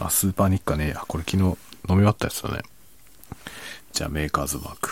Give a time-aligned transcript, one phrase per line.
[0.00, 0.98] あ、スーパーニッカねえ。
[1.06, 1.56] これ昨日飲
[1.88, 2.62] み終わったやつだね。
[3.92, 4.90] じゃあメーカーズマーク。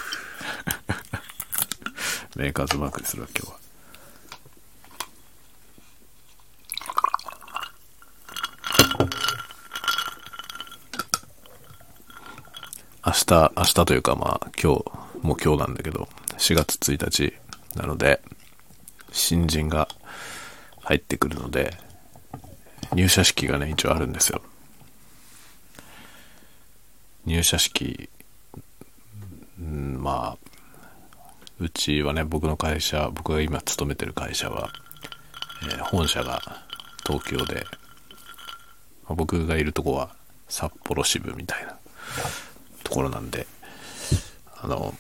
[2.36, 3.58] メーカーズマークにするわ、今日は。
[13.06, 14.84] 明日、明日というかまあ今日、
[15.22, 16.06] もう今日なんだけど、
[16.36, 17.32] 4月1日
[17.74, 18.20] なので、
[19.10, 19.88] 新人が
[20.82, 21.78] 入ってくるので、
[22.92, 24.42] 入社式がね、一応あるんですよ。
[27.28, 28.08] 入社式、
[29.60, 31.18] うんまあ、
[31.60, 34.70] うちはね、僕の会社、僕が今勤めてる会社は、
[35.62, 36.40] えー本社が
[37.06, 37.66] 東京で、
[39.04, 40.16] まあ僕がいるとこは
[40.48, 41.76] 札幌支部みたいな
[42.82, 43.46] ところなんで、
[44.62, 44.94] あの、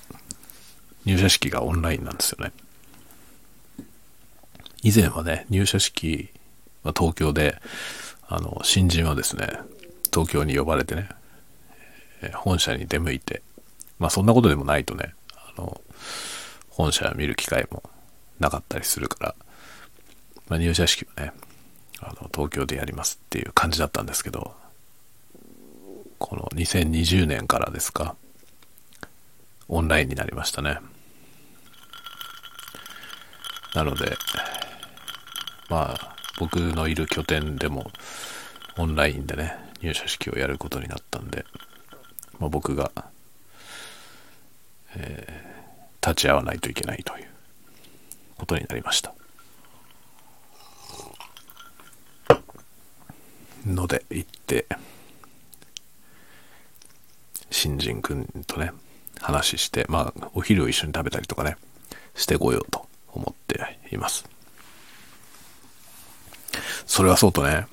[1.06, 2.52] 入社式がオンラインなんですよね。
[4.82, 6.28] 以前はね、入社式
[6.82, 7.56] は東京で、
[8.28, 9.48] あの、新人はですね、
[10.12, 11.08] 東京に呼ばれてね、
[12.34, 13.42] 本社に出向いて、
[13.98, 15.80] まあそんなことでもないとね、あの、
[16.68, 17.82] 本社見る機会も
[18.38, 19.34] なかったりするから、
[20.48, 21.32] まあ入社式はね、
[22.00, 24.54] あの、東京でやりますっていう感じだったんですけど、
[26.18, 28.16] この2020年からですか、
[29.68, 30.78] オンラインになりましたね。
[33.74, 34.16] なので、
[35.68, 37.90] まあ、僕のいる拠点でも
[38.76, 41.44] オンラインでね、入社式をやることになったんで、
[42.38, 42.90] まあ、僕が、
[44.96, 45.48] えー
[46.08, 47.26] 立ち会わないといけないという
[48.38, 49.14] ことになりました。
[53.66, 54.66] ので、行って、
[57.50, 58.72] 新人くんとね、
[59.20, 61.56] 話して、まあ、お昼を一緒に食べたりとかね、
[62.14, 64.24] してこようと思っています。
[66.86, 67.66] それはそうとね、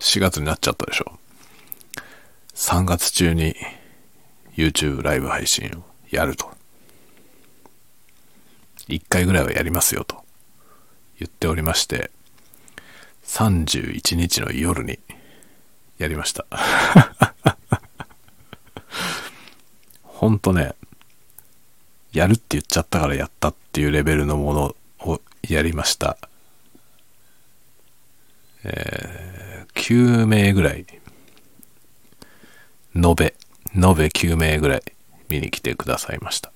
[0.00, 1.18] 4月になっちゃったでしょ。
[2.54, 3.56] 3月中に
[4.58, 6.50] YouTube ライブ配信をやると。
[8.88, 10.24] 1回ぐらいはやりますよと
[11.20, 12.10] 言っておりまして、
[13.24, 14.98] 31日の夜に
[15.98, 16.44] やりました。
[20.02, 20.74] ほんとね、
[22.12, 26.18] やるって言っちゃったからやったっていうレベルのものをやりました。
[28.64, 30.84] えー、9名ぐらい、
[32.96, 33.34] 延べ、
[33.74, 34.82] 延べ9名ぐらい
[35.28, 36.52] 見に来てくださいました。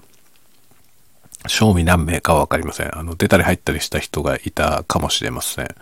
[1.46, 2.96] 賞味何名かはわかりません。
[2.96, 5.64] あの、出たり入ったりした人がいたかもしれません。
[5.64, 5.72] ま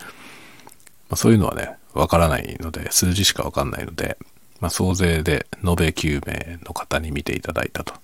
[1.11, 4.17] あ、そういうのはね、わからないので、数字しかわかんないので、
[4.61, 7.95] まあ、総勢で延べ9名の方に見ていただいたと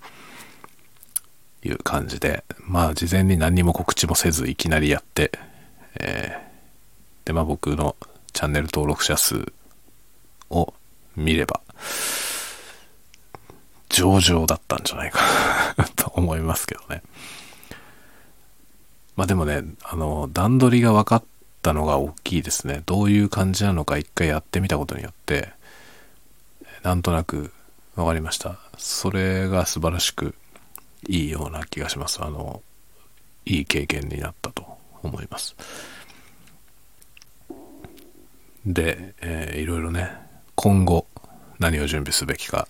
[1.64, 5.30] いう感じで、まあ、事前に何にも告知もせずいきなりやって、
[5.98, 6.46] えー
[7.26, 7.96] で、まあ、僕の
[8.32, 9.52] チャンネル登録者数
[10.48, 10.72] を
[11.16, 11.60] 見れば、
[13.96, 15.20] 上々だったんじゃないか
[15.96, 17.02] と思いますけどね。
[19.16, 21.24] まあでもね、あの、段取りが分かっ
[21.62, 22.82] たのが大きいですね。
[22.84, 25.48] どういう感じなのか一回やってみたことによって、
[26.82, 27.54] なんとなく
[27.94, 28.58] 分かりました。
[28.76, 30.34] それが素晴らしく
[31.08, 32.22] いいような気がします。
[32.22, 32.62] あの、
[33.46, 35.56] いい経験になったと思います。
[38.66, 40.10] で、えーいろいろね、
[40.54, 41.06] 今後
[41.58, 42.68] 何を準備すべきか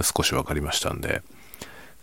[0.00, 1.22] 少し分かりましたんで、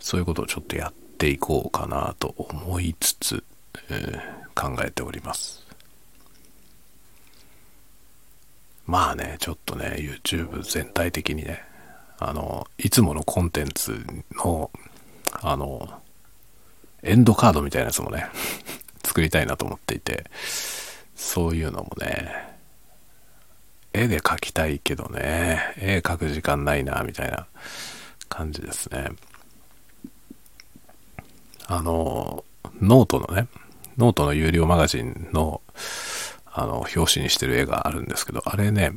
[0.00, 3.44] そういうことをちょっとやっていこうかなと思いつつ、
[3.90, 5.62] えー考えております。
[8.86, 11.62] まあね、ちょっとね、YouTube 全体的にね、
[12.18, 14.04] あの、いつものコンテンツ
[14.36, 14.70] の、
[15.40, 16.02] あの、
[17.02, 18.26] エンドカードみたいなやつもね、
[19.04, 20.24] 作りたいなと思っていて、
[21.16, 22.51] そういうのもね、
[23.92, 27.46] 絵で描きたいけどね、絵描く時間ないな、みたいな
[28.28, 29.10] 感じですね。
[31.66, 32.44] あの、
[32.80, 33.48] ノートのね、
[33.98, 35.60] ノートの有料マガジンの、
[36.46, 38.92] あの、表紙にしてる絵があるんですけど、あれね、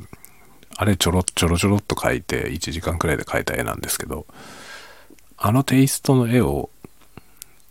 [0.76, 4.26] あれちょろちょろちょろっと描いて、1時間くらいで描いた絵なんですけど、
[5.38, 6.70] あのテイストの絵を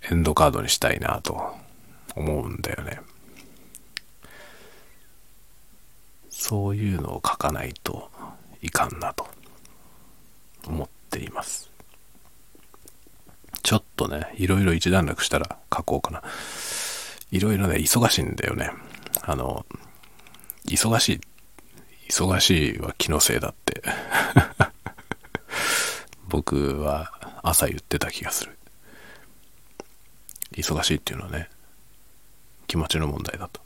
[0.09, 1.55] エンドカードにしたいなと
[2.15, 2.99] 思うんだよね。
[6.37, 8.09] そういうのを書かないと
[8.61, 9.25] いかんなと
[10.67, 11.71] 思っています。
[13.63, 16.21] ちょっとね、いろいろ一段落したら書こうかな。
[17.31, 18.69] いろいろね、忙しいんだよね。
[19.21, 19.65] あの、
[20.67, 21.21] 忙しい。
[22.09, 23.81] 忙しいは気のせいだって
[26.27, 27.11] 僕は
[27.43, 28.57] 朝言ってた気がする。
[30.51, 31.49] 忙しいっていうのはね、
[32.67, 33.64] 気持ちの問題だと。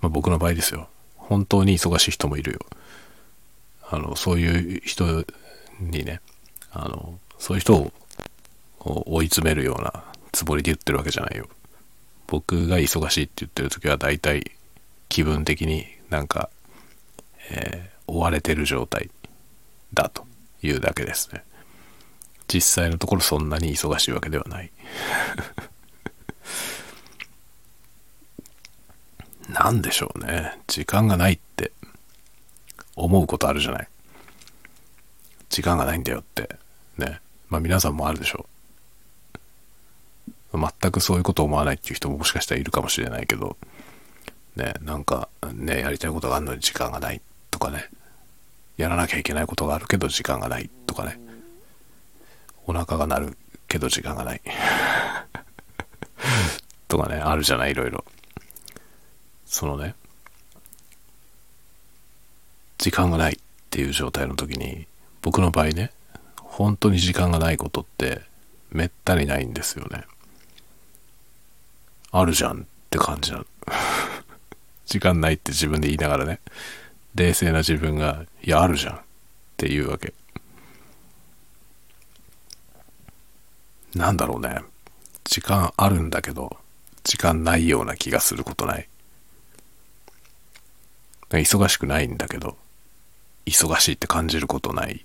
[0.00, 0.88] まあ、僕の場合ですよ。
[1.16, 2.58] 本当に忙しい人もいるよ。
[3.90, 5.24] あの、そういう人
[5.80, 6.20] にね、
[6.72, 7.92] あの、そういう人を
[8.80, 11.48] 追い詰めるようなつもりで言ってるわけじゃないよ。
[12.26, 14.52] 僕が忙しいって言ってる時は大体
[15.08, 16.50] 気分的になんか、
[17.50, 19.10] えー、追われてる状態
[19.94, 20.26] だと
[20.62, 21.42] いうだけですね。
[22.46, 24.70] 実際のところそんなに忙しいわけではない。
[29.48, 30.58] なんでしょうね。
[30.66, 31.72] 時間がないって
[32.96, 33.88] 思うことあるじゃない。
[35.48, 36.56] 時間がないんだよって。
[36.98, 37.20] ね。
[37.48, 38.46] まあ皆さんもあるでしょ
[40.52, 40.52] う。
[40.52, 43.56] 全くそういうこと思わないっていう人ももしかしたらいるかもしれないけど、
[44.56, 47.88] ね、なんかね、やりたいことがあるのに時間がないとかね、
[48.76, 51.20] やらなきゃいけないことがあるけど時間がないとかね、
[52.66, 53.36] お腹が鳴る
[53.68, 54.40] けど時間がない
[56.88, 58.04] とかね、あるじゃない、いろいろ。
[59.48, 59.94] そのね、
[62.76, 63.36] 時間がないっ
[63.70, 64.86] ていう状態の時に、
[65.22, 65.90] 僕の場合ね、
[66.36, 68.20] 本当に時間がないことって
[68.70, 70.04] めったにないんですよね。
[72.12, 73.46] あるじゃんって感じなの。
[74.84, 76.40] 時間ないって自分で言いながらね、
[77.14, 79.00] 冷静な自分が、いや、あるじゃんっ
[79.56, 80.12] ていうわけ。
[83.94, 84.60] なんだろうね。
[85.24, 86.58] 時間あるんだけど、
[87.02, 88.88] 時間ないような気がすることない。
[91.30, 92.56] 忙しくないんだけど、
[93.44, 95.04] 忙しいって感じることない。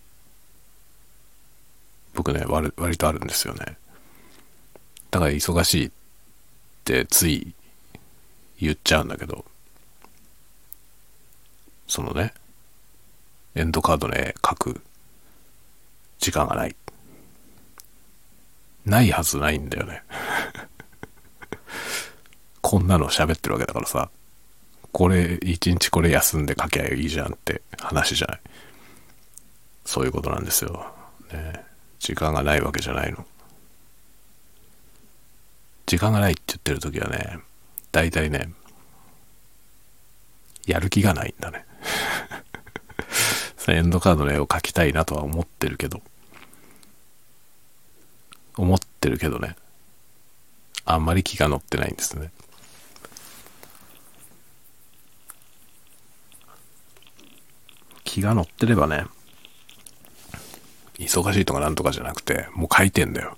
[2.14, 3.78] 僕ね、割割とあるんですよね。
[5.12, 5.92] だから忙しいっ
[6.86, 7.54] てつい
[8.60, 9.46] 言っちゃうんだけど、
[11.88, 12.34] そのね、
[13.56, 14.82] エンドカードの絵描く
[16.20, 16.76] 時間がない。
[18.86, 20.04] ないはずないんだよね。
[22.62, 24.10] こんなの喋ってるわけだからさ。
[24.94, 28.42] これ、一日これ休んで書きゃいいじゃんって話じゃない？
[29.86, 30.94] そういうことなんですよ。
[31.34, 31.66] ね。
[32.00, 33.26] 時間がないわけじゃないの。
[35.88, 37.40] 時間がないって言ってる時はね、
[37.92, 38.54] 大体ね、
[40.68, 41.66] やる気がないんだね。
[43.68, 46.02] エンドカードの絵を描きたいなとは思ってるけど、
[48.58, 49.56] 思ってるけどね、
[50.86, 52.32] あんまり気が乗ってないんですね。
[58.14, 59.08] 気が乗ってればね、
[61.00, 63.36] 忙しいとかなんとかじゃなくて、もう書いてんだよ。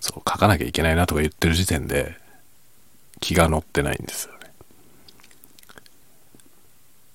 [0.00, 2.16] そう、書かなきゃいけないなとか言ってる時点で、
[3.20, 4.52] 気が乗ってないんですよね。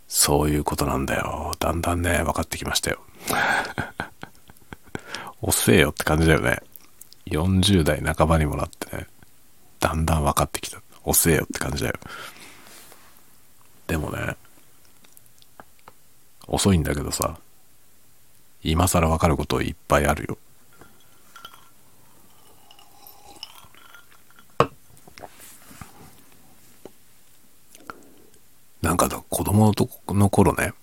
[0.07, 1.51] そういうことなんだよ。
[1.59, 3.01] だんだんね、分かってきましたよ。
[5.43, 6.61] 遅えよって感じだよね。
[7.25, 9.07] 40代半ばにもなってね、
[9.81, 10.81] だんだん分かってきた。
[11.03, 11.99] 遅えよって感じだよ。
[13.87, 14.37] でもね、
[16.47, 17.37] 遅いんだけどさ、
[18.63, 20.37] 今更わかることいっぱいあるよ。
[28.81, 29.73] なんかだ、子供
[30.07, 30.73] の頃ね、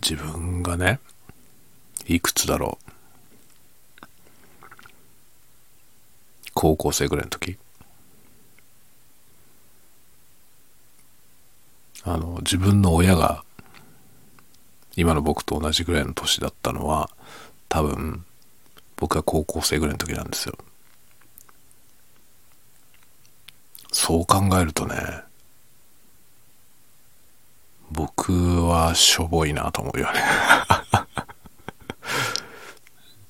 [0.00, 1.00] 自分がね、
[2.06, 2.88] いくつだろう。
[6.54, 7.58] 高校生ぐらいの時
[12.04, 13.44] あの、自分の親が、
[14.96, 17.10] 今の僕と同じぐらいの年だったのは、
[17.68, 18.24] 多分、
[18.96, 20.56] 僕が高校生ぐらいの時なんですよ。
[23.92, 24.96] そう考えるとね、
[27.90, 30.20] 僕はしょぼいなと思うよね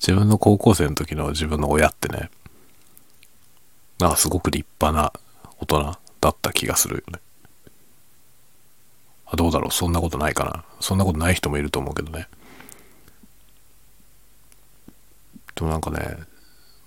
[0.01, 2.29] 自分の高校生の時の自分の親ってね、
[3.99, 5.13] なんかすごく立派な
[5.59, 7.19] 大人だった気がするよね。
[9.31, 12.27] あどうだろうそんなことないかなそんなことない人もいると思うけどね。
[15.55, 16.17] でもなんかね、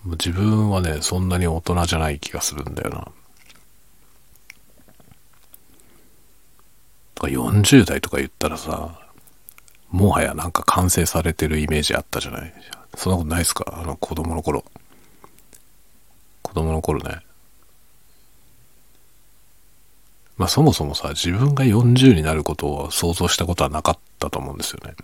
[0.05, 3.09] 自分はね、そんなに大人じゃない気がするんだよな。
[7.15, 8.99] とか40代とか言ったらさ、
[9.91, 12.53] もはやなんか完成されてるイメージあったじゃない？
[12.97, 13.65] そんなことないですか？
[13.81, 14.65] あの子供の頃。
[16.41, 17.21] 子供の頃ね、
[20.43, 24.97] まあそもそもさ、自分が40になることを想像したことはなかったと思うんですよね。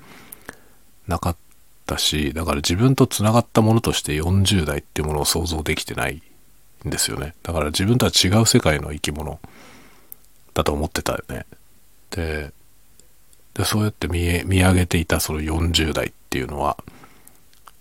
[1.06, 1.36] なかっ
[1.86, 6.20] たし、だから自分と繋がったものとして40代っていうものを想像できてない
[6.84, 7.36] んですよね。
[7.44, 9.38] だから自分とは違う世界の生き物
[10.54, 11.46] だと思ってたよね。
[12.10, 12.52] で、
[13.54, 16.76] でそうやって見え見上げていたその40代っていうのは、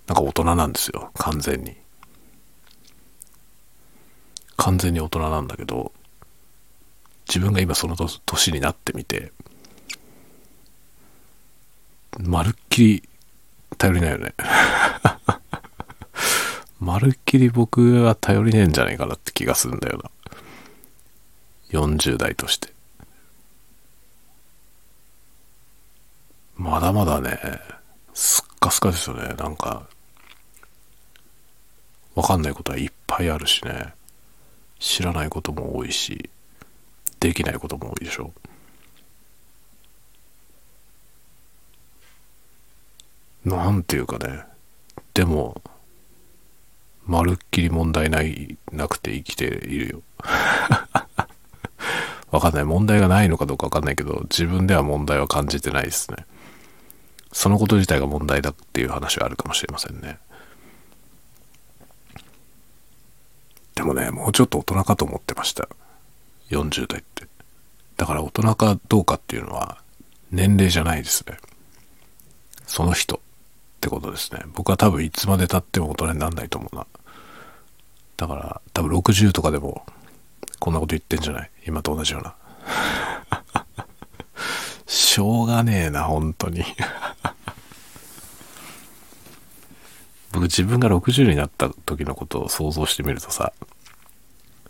[0.05, 1.75] なんか大人なんですよ、完全に。
[4.57, 5.91] 完全に大人なんだけど、
[7.27, 9.31] 自分が今その年になってみて、
[12.19, 13.03] まるっきり
[13.77, 14.33] 頼りないよね。
[16.79, 20.11] まるっきり僕は頼りねえんじゃないかなって気がするんだよな。
[21.71, 22.73] 40代として。
[26.55, 27.39] まだまだね、
[28.13, 29.35] すっかすかですよね。
[29.37, 29.87] なんか、
[32.15, 33.93] わかんないことはいっぱいあるしね。
[34.79, 36.29] 知らないことも多いし、
[37.19, 38.31] できないことも多いでしょ
[43.45, 43.49] う。
[43.49, 44.43] なんていうかね。
[45.13, 45.61] でも、
[47.05, 50.01] まるっきり問題ない、なくて生きているよ。
[52.29, 52.65] わかんない。
[52.65, 56.25] 問題がないのかどうかわかんないけど、自分では問題は感じてないですね。
[57.31, 60.19] そのこと自体が問題だっていう話はあるかもしれませんね。
[63.75, 65.69] でもね、もうちょっと大人かと思ってました。
[66.49, 67.27] 40代って。
[67.97, 69.79] だから大人かどうかっていうのは
[70.31, 71.37] 年齢じゃないですね。
[72.65, 73.19] その人っ
[73.81, 74.41] てことですね。
[74.53, 76.85] 僕は多分いつまで経っても大人にならないと思うな。
[78.17, 79.85] だから多分60とかでも
[80.59, 82.35] こんなこと言ってんじゃない今と同じような。
[84.87, 86.63] しょうがねえな、本当に
[90.31, 93.53] 僕自分が60になった時のことを想像してみるとさ、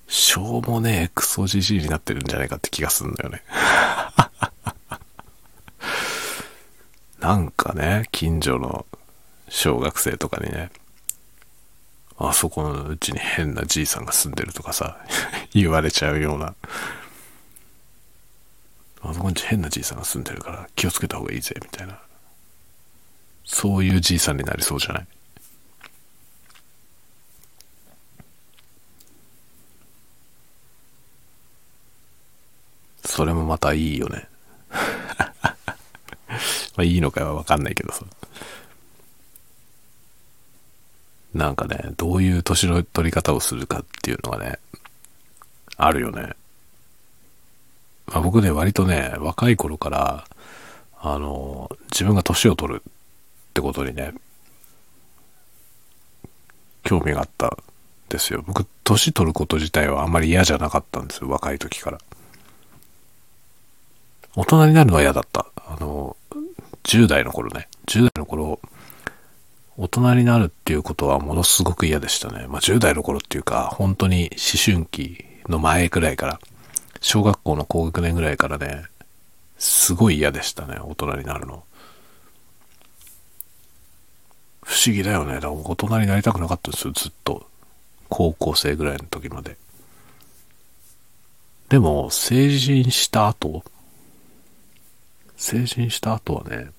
[0.07, 3.43] しょうもねえクソじじいになってるんじゃないかって気がすんだよね。
[7.19, 8.85] なんかね、近所の
[9.49, 10.71] 小学生とかにね、
[12.17, 14.97] あそこのうちに変なじいさんが住んでるとかさ、
[15.53, 16.55] 言われちゃうような、
[19.01, 21.99] あそこに変なじいさんが住んでるから気をつけた方がいいぜ、みたいな。
[23.45, 25.07] そういうじいさんになりそうじゃない？
[33.07, 34.27] それもまたいいよね。
[34.69, 35.55] ま
[36.79, 38.03] あいいのかはわかんないけどさ。
[41.33, 44.59] なんかね、どういう年の取り方をするかっていうのがね、
[45.77, 46.33] あるよね。
[48.07, 50.25] まあ、僕ね、割とね、若い頃から、
[50.99, 52.91] あの、自分が年を取るっ
[53.53, 54.13] てことにね、
[56.83, 57.57] 興味があったん
[58.09, 58.43] ですよ。
[58.45, 61.99] 僕、年取ること自体はあんまり嫌じゃなかったんですよ、若い時から。
[64.37, 65.47] 大人になるのは嫌だった。
[65.55, 66.15] あの、
[66.83, 67.67] 10代の頃ね。
[67.87, 68.59] 10代の頃、
[69.77, 72.45] 大人になるっていうことはものすごく嫌でしたね。
[72.47, 76.39] まあ、10代の頃っていうか、本当に思春期の前くらいから、
[77.01, 78.83] 小学校の高学年ぐらいからね、
[79.57, 81.63] すごい嫌でしたね、大人になるの。
[84.61, 85.33] 不思議だよね。
[85.35, 87.47] だから大人になりたくなかったんですよ、ずっと。
[88.07, 89.57] 高校生ぐらいの時まで。
[91.69, 93.63] でも、成人した後、
[95.37, 96.71] 成人した後はね、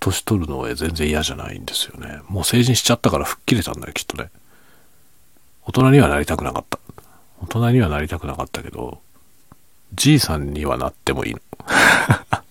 [0.00, 2.20] 年取るのは全然嫌じゃないんですよね。
[2.28, 4.30] もう成人しちゃったから吹っ切れたんだよ、きっとね。
[5.64, 6.78] 大人にはなりたくなかった。
[7.42, 9.00] 大人にはなりたくなかったけど、
[9.94, 11.40] じいさんにはなってもいいの。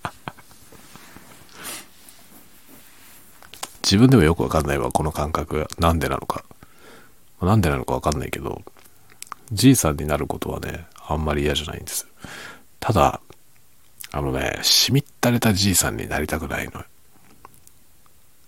[3.84, 5.68] 自分でもよくわかんないわ、この感覚が。
[5.80, 6.44] なんでなのか。
[7.42, 8.63] なんでなのかわかんないけど、
[9.51, 12.08] じいさんになることはね、あんまり嫌じゃないんです。
[12.80, 13.22] ただ、
[14.15, 16.72] あのね、しみったれたじいさんになりたくないの。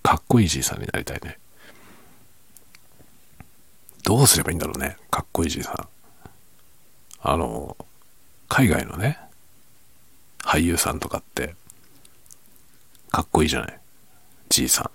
[0.02, 1.38] かっこいいじいさんになりたいね。
[4.06, 4.96] どうすればいいんだろうね。
[5.12, 5.88] かっこいいじいさん。
[7.22, 7.76] あの、
[8.48, 9.20] 海外のね、
[10.40, 11.54] 俳優さんとかって、
[13.12, 13.80] かっこいいじゃない。
[14.48, 14.92] じいさん。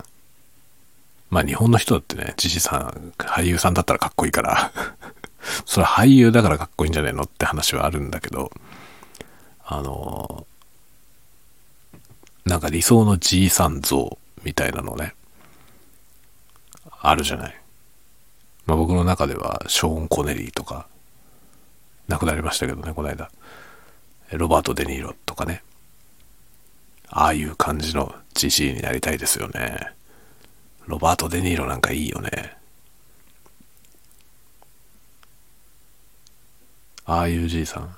[1.29, 4.73] まあ日本の人だってね、じいさん、俳優さんだったらかっこいいから
[5.67, 8.51] それは俳優だからかっこいいんじゃないのって話はあるんだけど、
[9.67, 10.47] あの、
[12.45, 15.15] なんか理想のじいさん像みたいなのね、
[17.01, 17.63] あるじゃない。
[18.67, 20.87] まあ僕の中ではショーン・コネリーとか、
[22.09, 23.31] 亡くなりましたけどね、この間。
[24.33, 25.63] ロバート・デ・ニーロとかね。
[27.11, 29.93] ああいう感じのじじいになりたいですよね。
[30.87, 32.57] ロバート・デ・ニーロなんかいいよね。
[37.05, 37.97] ああいうじいさん。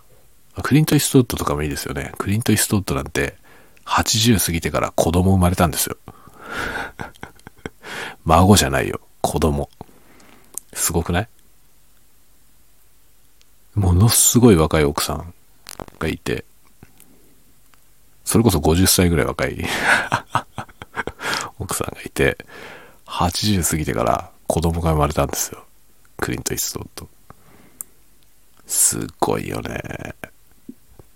[0.62, 2.12] クリント・イストウッドとかもいいですよね。
[2.18, 3.36] クリント・イストウッドなんて
[3.86, 5.96] 80過ぎてから子供生まれたんですよ。
[8.24, 9.00] 孫じゃないよ。
[9.20, 9.68] 子供。
[10.72, 11.28] すごくない？
[13.74, 15.34] ものすごい若い奥さん
[15.98, 16.44] がいて、
[18.24, 19.64] それこそ50歳ぐらい若い
[21.58, 22.38] 奥さんがいて、
[23.06, 25.64] 80過ぎてから子供が生まれたんですよ。
[26.18, 27.08] クリント・イーストウッド。
[28.66, 30.14] すごいよね。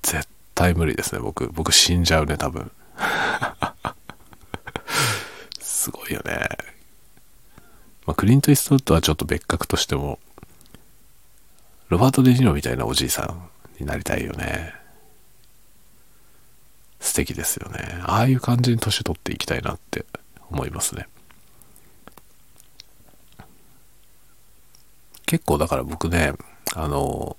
[0.02, 1.46] 絶対無理ですね、僕。
[1.52, 2.72] 僕死んじゃうね、多分。
[5.60, 6.48] すごいよね。
[8.06, 10.18] まあ、クリント・イーストウッドはちょっと別格としても、
[11.90, 13.48] ロバート・デ・ニノみたいなおじいさん
[13.78, 14.74] になりたいよね。
[16.98, 18.00] 素敵ですよね。
[18.02, 20.04] ああいう感じに年取っていきたいなって
[20.50, 21.06] 思いますね。
[25.24, 26.32] 結構だから僕ね、
[26.74, 27.36] あの、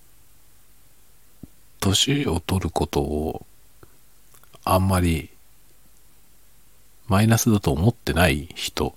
[1.79, 3.45] 年を取ることを
[4.63, 5.29] あんまり
[7.07, 8.95] マイナスだと思ってない人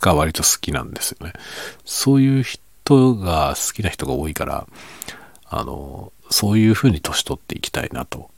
[0.00, 1.32] が割と好きなんですよね。
[1.84, 4.66] そういう人が好きな人が多いから、
[5.46, 8.30] あの、そういうふうに年取っていきたいなと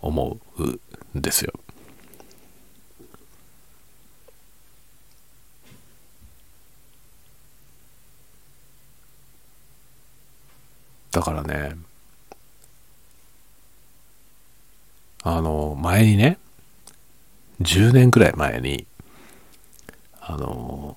[0.00, 0.80] 思うん
[1.14, 1.52] ですよ。
[11.10, 11.76] だからね、
[15.22, 16.38] あの、前にね、
[17.60, 18.86] 10年くらい前に、
[20.20, 20.96] あの、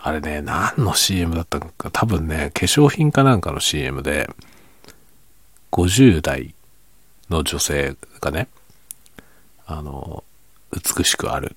[0.00, 4.30] あれね、何の CM だったのか、多分ね、化粧品かなんかの CM で、
[5.72, 6.54] 50代
[7.28, 8.48] の女性がね、
[9.66, 10.24] あの、
[10.72, 11.56] 美しくある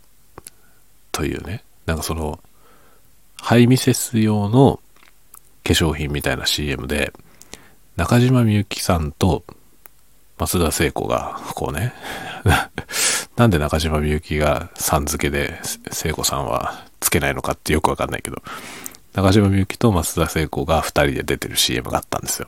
[1.12, 2.40] というね、なんかその、
[3.36, 4.80] ハイミセス用の
[5.64, 7.14] 化粧品みたいな CM で、
[7.96, 9.44] 中島みゆきさんと
[10.38, 11.94] 増田聖子が、こうね、
[13.36, 15.60] なんで中島みゆきがさん付けで
[15.92, 18.42] 聖子さんはつけないのかってよくわかんないけど、
[19.14, 22.48] 中島みゆきと増田聖子が2人で出てる CM があったんですよ。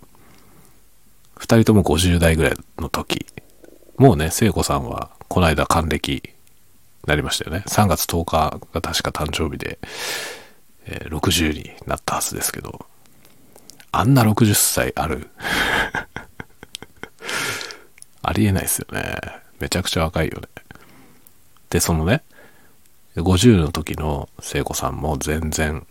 [1.37, 3.25] 2人とも50代ぐらいの時。
[3.97, 6.23] もうね、聖子さんはこの間還暦
[7.05, 7.63] なりましたよね。
[7.67, 9.77] 3月10日が確か誕生日で、
[10.85, 12.85] えー、60になったはずですけど、
[13.95, 15.29] あんな60歳ある
[18.23, 19.19] ありえないですよね。
[19.59, 20.47] めちゃくちゃ若いよね。
[21.69, 22.23] で、そのね、
[23.15, 25.85] 50の時の聖子さんも全然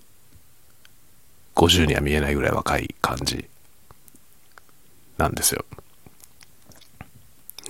[1.55, 3.49] 50には見えないぐらい若い感じ
[5.17, 5.65] なんですよ。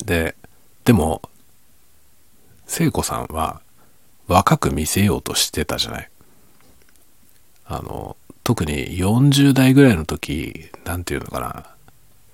[0.06, 0.34] で、
[0.84, 1.20] でも、
[2.66, 3.60] 聖子さんは
[4.28, 6.10] 若く見せようとしてたじゃない。
[7.66, 11.66] あの、特に40代ぐらいの時、なんていうのかな。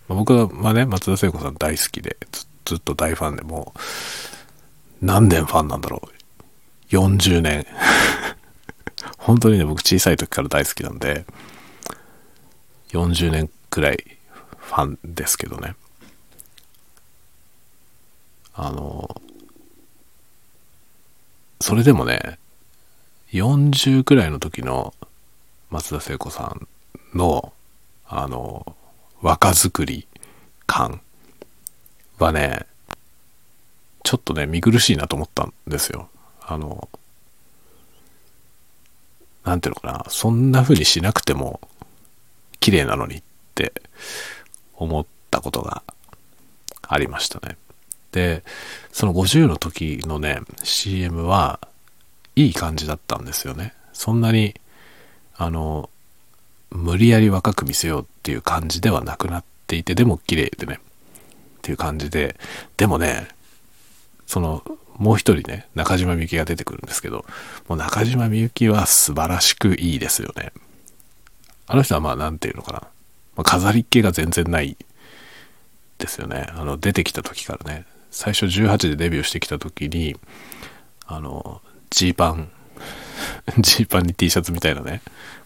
[0.08, 3.74] 僕はね、松田聖子さん大好きでず、ずっと大ファンでも
[5.02, 6.94] 何年ファンなんだろう。
[6.94, 7.66] 40年。
[9.18, 11.26] 本当にね、僕小さい時から大好きなんで、
[12.90, 14.04] 40年くらい
[14.56, 15.76] ファンですけどね。
[18.54, 19.20] あの、
[21.60, 22.38] それでもね、
[23.32, 24.94] 40くらいの時の
[25.70, 26.68] 松田聖子さん
[27.16, 27.52] の、
[28.06, 28.74] あの、
[29.20, 30.06] 若作り
[30.66, 31.00] 感
[32.18, 32.66] はね、
[34.02, 36.08] ちょっとね、見苦しいなと思ったんですよ。
[36.40, 36.88] あの、
[39.44, 41.60] なんていうのかな、そんな風にしなくても
[42.60, 43.22] 綺麗なのにっ
[43.54, 43.72] て
[44.74, 45.82] 思ったことが
[46.82, 47.56] ありましたね。
[48.12, 48.42] で、
[48.92, 51.60] その50の時のね、CM は
[52.36, 53.74] いい感じだったんですよね。
[53.92, 54.54] そんなに
[55.38, 55.88] あの、
[56.70, 62.36] 無理やり若く見せようっていう感じではなくなっていて、でも綺麗でね、っていう感じで、
[62.76, 63.28] でもね、
[64.26, 64.62] その、
[64.96, 67.24] もう一人ね、中島みゆきが出てくるんですけど、
[67.68, 70.52] もう中島みゆきは素晴らしくいいですよね。
[71.68, 72.80] あの人はまあ、なんていうのかな。
[73.36, 74.76] まあ、飾りっ気が全然ない
[75.98, 76.48] ですよね。
[76.50, 80.16] あの、出てきた時からね、最初18でデビューしてきた時に、
[81.06, 82.50] あの、ジーパン
[83.58, 85.02] ジーパンに T シャツみたいなね、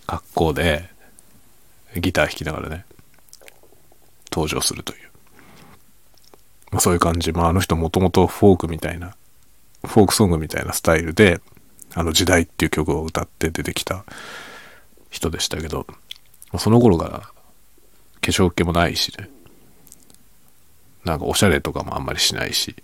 [0.07, 0.91] 格好で、
[1.97, 2.85] ギター弾きながらね、
[4.31, 5.11] 登場するという。
[6.71, 7.33] まあ、そういう感じ。
[7.33, 9.15] まあ、あの人もともとフォークみたいな、
[9.85, 11.41] フォークソングみたいなスタイルで、
[11.95, 14.05] あの時代っていう曲を歌って出てきた
[15.11, 15.87] 人でしたけど、
[16.59, 17.31] その頃から化
[18.23, 19.29] 粧気もないしね、
[21.05, 22.75] なんかおしゃれとかもあんまりしないし、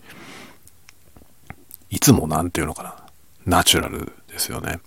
[1.89, 2.97] いつもなんていうのかな、
[3.47, 4.81] ナチュラルですよね。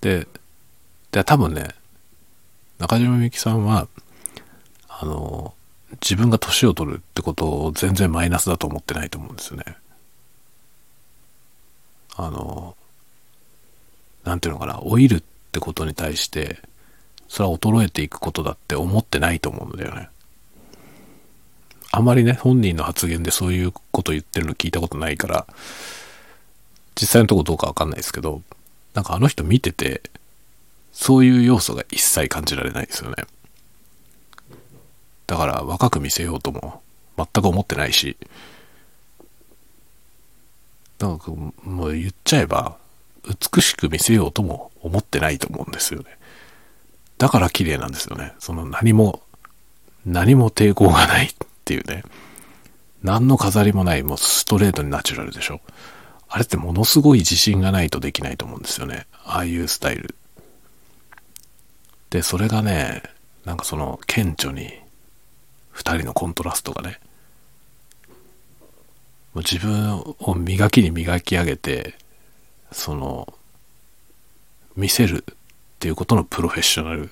[0.00, 0.26] で、
[1.12, 1.68] で多分ね、
[2.78, 3.86] 中島みゆきさんは、
[4.88, 5.54] あの、
[6.00, 9.64] 自分が年を取るってことを全然マイナスだと思ってないと思うんですよね。
[12.16, 12.76] あの、
[14.24, 16.58] なんていうのかな、老いるってことに対して、
[17.28, 20.08] それは衰えていくことだって思ってないと思うんだよね。
[21.90, 25.46] あまりね、本人の発言でそういうこと言ってるの聞いたことないから、
[26.94, 28.42] 実際のとこどうかわかんないですけど、
[28.94, 30.02] なんかあの人見てて、
[30.92, 33.24] そういう要素が一切感じられないですよね。
[35.26, 36.82] だから若く見せようとも
[37.16, 38.16] 全く思ってないし、
[40.98, 42.76] なんかもう言っちゃえば、
[43.24, 46.18] 美しく見せようとも思ってないと思うんですよね。
[47.18, 48.34] だから綺麗なんですよね。
[48.38, 49.22] その何も、
[50.04, 51.30] 何も抵抗がないっ
[51.64, 52.02] ていうね。
[53.02, 55.60] 何の飾りもない、もうストレートにナチュラルでしょ。
[56.34, 59.06] あれってものすごい自信がないとできないと思うんですよね。
[59.22, 60.14] ああいうスタイル。
[62.08, 63.02] で、それがね、
[63.44, 64.72] なんかその顕著に
[65.72, 67.00] 二人のコントラストがね、
[69.34, 71.98] もう自分を磨きに磨き上げて、
[72.70, 73.30] その、
[74.74, 75.34] 見せるっ
[75.80, 77.10] ていうことのプロフェッショナル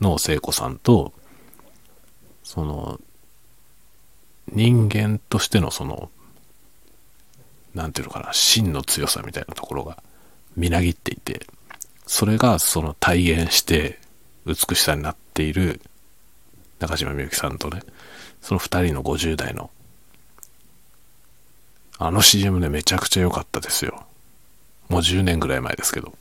[0.00, 1.12] の聖子さんと、
[2.42, 3.00] その、
[4.50, 6.10] 人間としてのその、
[7.78, 10.02] なんていうのかな、真の強さみたいなところが
[10.56, 11.46] みなぎっていて、
[12.06, 14.00] それがその体現して
[14.46, 15.80] 美しさになっている
[16.80, 17.82] 中島みゆきさんとね、
[18.42, 19.70] その二人の50代の、
[21.98, 24.04] あの CM ね、めちゃくちゃ良かったですよ。
[24.88, 26.12] もう10年ぐらい前ですけど。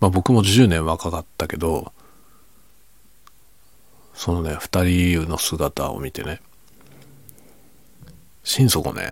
[0.00, 1.92] まあ僕も10年若かったけど、
[4.14, 6.40] そのね、二人の姿を見てね、
[8.42, 9.10] 心底ね、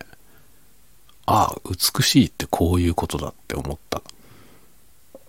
[1.25, 4.01] ああ、美しいってこういうことだって思った、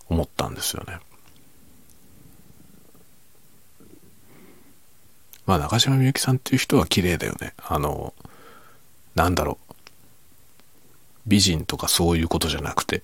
[0.09, 0.99] 思ったんですよね。
[5.47, 7.55] まあ中島みゆきさんっていう人は綺麗だよね。
[7.59, 8.15] あの、
[9.15, 9.75] なんだろう。
[11.27, 13.03] 美人とかそういうことじゃなくて、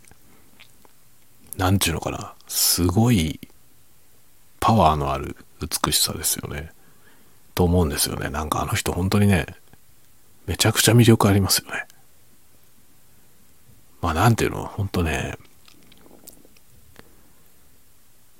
[1.57, 2.35] なんていうのかな。
[2.49, 3.41] すごい
[4.61, 6.71] パワーのある美しさですよね。
[7.55, 8.31] と思うんですよね。
[8.31, 9.47] なんかあの人本当にね、
[10.47, 11.87] めちゃくちゃ魅力ありますよね。
[14.01, 15.37] まあなんていうの、本当ね、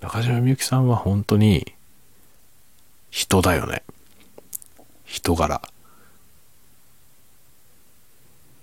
[0.01, 1.75] 中島みゆきさんは本当に
[3.11, 3.83] 人だよね。
[5.05, 5.61] 人柄。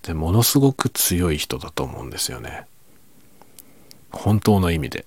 [0.03, 2.65] で、ものすごく強い人だと思うんですよね。
[4.11, 5.05] 本当の意味で。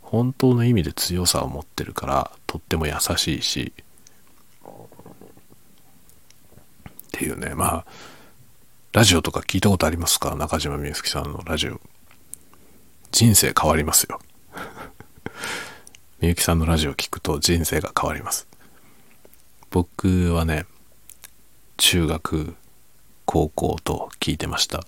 [0.00, 3.72] 本当の意味で強さを持ってるから、とっても優しいし、
[7.16, 7.84] っていうね、まあ、
[8.92, 10.36] ラジオとか聞いたことありますか？
[10.36, 11.80] 中島みゆきさんのラジオ。
[13.10, 14.20] 人生変わりますよ。
[16.20, 18.46] みゆきさんのラジオ聞くと人生が変わります。
[19.70, 20.66] 僕はね、
[21.78, 22.54] 中学、
[23.24, 24.86] 高校と聞いてました。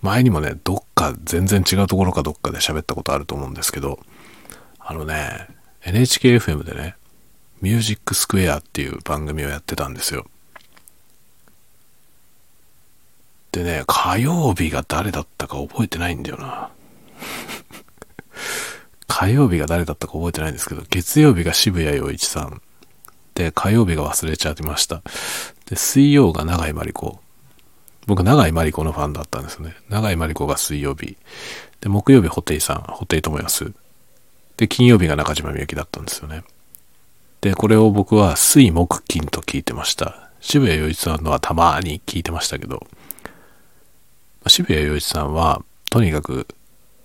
[0.00, 3.98] 前にもね、どっか全然違うところかどっかで喋ったことあると思うんですけど、
[4.78, 5.48] あのね、
[5.82, 6.96] NHKFM でね、
[7.64, 10.26] ミュージックスクエアっていう番組をやってたんですよ。
[13.52, 16.70] でね、火曜日が誰だったか覚えてないんだよな。
[19.08, 22.60] 火曜日が誰だったか覚えてないんですけど、月曜日が渋谷陽一さん。
[23.34, 25.02] で、火曜日が忘れちゃいました。
[25.64, 27.18] で、水曜が長井真理子。
[28.06, 29.74] 僕、長井真理子のファンだったんですね。
[29.88, 31.16] 長井真理子が水曜日。
[31.80, 33.72] で、木曜日、ホテイさん、ホテイ智康。
[34.58, 36.44] で、金曜日が中島みゆきだったんですよね。
[37.44, 40.30] で、これを僕は水木金と聞いてました。
[40.40, 42.86] 渋谷陽一さんのはたまに聞いてましたけど、
[44.46, 46.46] 渋谷陽一さんは、とにかく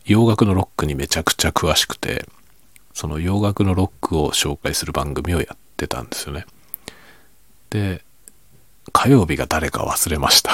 [0.05, 2.25] 洋楽のロックにめちゃくちゃ詳しくて、
[2.93, 6.45] その洋楽のロックを紹介する番組をやってたんですよね。
[7.69, 8.01] で、
[8.93, 10.53] 火曜日が誰か忘れました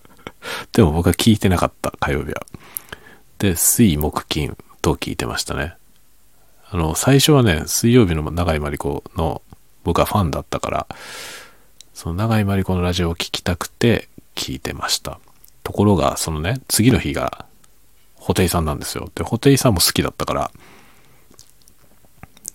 [0.72, 2.46] でも僕は聞いてなかった、火曜日は。
[3.36, 5.74] で、水、木、金と聞いてましたね。
[6.74, 9.42] あの、最初はね、水曜日の長井真理子の
[9.84, 10.86] 僕はファンだったから、
[11.94, 15.20] その長井真理子のラジオを聴きたくて聞いてました。
[15.62, 17.46] ところが、そのね、次の日が、
[18.16, 19.08] ホテイさんなんですよ。
[19.14, 20.50] で、ホテイさんも好きだったから、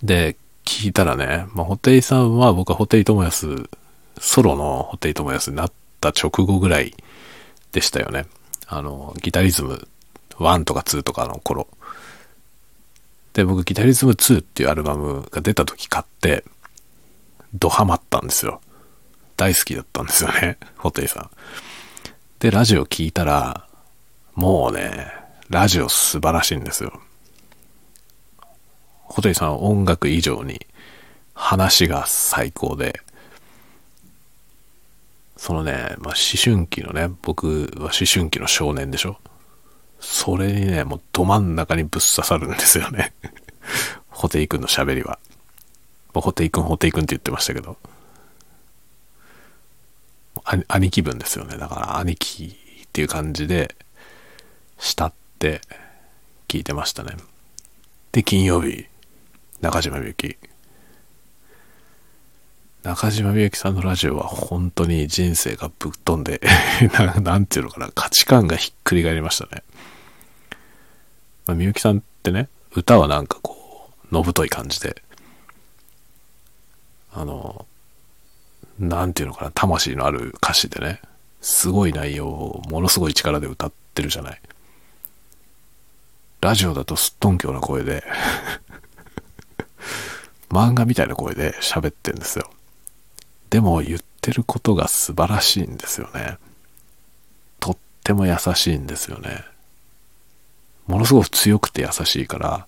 [0.03, 3.69] で、聞いたらね、まあ、ホテイさんは僕はホテイトモヤス、
[4.19, 6.93] ソロのホテイトモヤスになった直後ぐらい
[7.71, 8.25] でしたよね。
[8.67, 9.87] あの、ギタリズム
[10.31, 11.69] 1とか2とかの頃。
[13.39, 16.43] で、僕ギタリズム2っていうアルバムが出た時買って、
[17.53, 18.59] ドハマったんですよ。
[19.37, 21.29] 大好きだったんですよね、 ホテイさん。
[22.39, 23.65] で、ラジオ聞いたら、
[24.35, 25.07] もうね、
[25.47, 26.99] ラジオ素晴らしいんですよ。
[29.03, 30.67] ホテイさんは音楽以上に
[31.33, 32.99] 話が最高で、
[35.37, 39.17] そのね、まあ、思春期のね、僕は思春期の少年でしょ
[39.99, 43.13] それにね、もうど真ん中にぶっ刺さるんですよね。
[44.09, 45.19] ホテイ君の喋りは。
[46.13, 47.77] ホテイ君、ホテイ君って言ってましたけど。
[50.67, 51.57] 兄貴分ですよね。
[51.57, 53.75] だから兄貴っていう感じで、
[54.77, 55.61] 慕って
[56.47, 57.15] 聞いてましたね。
[58.11, 58.85] で、金曜日、
[59.61, 60.37] 中島みゆき。
[62.83, 66.41] 中島みゆきさんのラジオは本当に人生がぶっ飛んで
[66.97, 69.63] な、なんていうのかな、価値観がひっくり返りましたね。
[71.49, 75.01] まあ、みゆきさんってね、歌はなんかこう、のぶとい感じで、
[77.11, 77.65] あの、
[78.77, 81.01] なんていうのかな、魂のある歌詞でね、
[81.41, 84.41] すごい内容をものすごい力で歌ってるじゃない。
[86.39, 88.03] ラジオだとすっとんきょうな声で
[90.49, 92.47] 漫画みたいな声で喋ってんですよ。
[93.49, 96.37] でも言ってることが素晴らしいんですよね。
[97.59, 99.43] とっても優しいんですよね。
[100.89, 102.67] ものすごく強くて優しいから、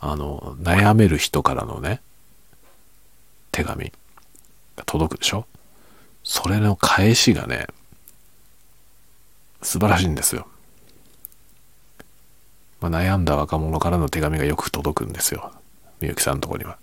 [0.00, 2.02] あの、悩める人からのね、
[3.52, 3.92] 手紙
[4.76, 5.46] が届くでしょ？
[6.24, 7.68] それの返しがね、
[9.62, 10.48] 素晴らしいんですよ。
[12.80, 15.52] まあ、悩んだ若者からの手紙がよく届くんですよ。
[16.00, 16.76] みゆきさんのとこには。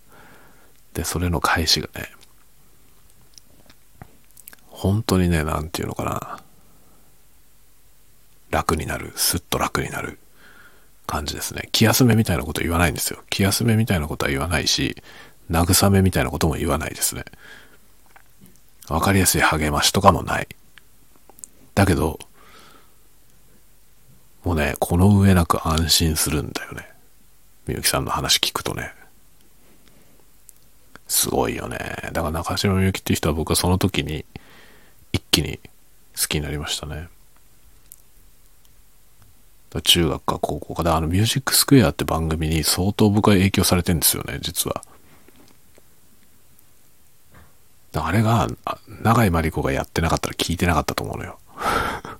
[0.94, 2.10] で、それの返しがね、
[4.68, 6.40] 本当にね、なんていうのかな。
[8.50, 9.12] 楽になる。
[9.16, 10.18] すっと楽になる
[11.12, 11.68] 感じですね。
[11.74, 13.20] 気休めみたいなこと言わないんですよ。
[13.30, 14.96] 気休めみたいなことは言わないし、
[15.52, 17.26] 慰めみたいなことも言わないですね。
[18.88, 20.48] わかりやすい励ましとかもない。
[21.76, 22.18] だけど、
[24.46, 26.88] もうね、この上なく安心するんだよね。
[27.68, 28.94] みゆきさんの話聞くとね。
[31.10, 31.78] すごいよね。
[32.14, 34.24] だから中島みゆきっていう人は僕はその時に
[35.12, 35.60] 一気に
[36.18, 37.10] 好きになりましたね。
[39.80, 44.84] 中学か高校かで、あの、ミュージックスクエアって番組に相当僕は影響されてんですよね、実は。
[47.94, 48.50] あれが、
[49.02, 51.38] 永井真理子がやってなかったら聞いてなかったと思うのよ。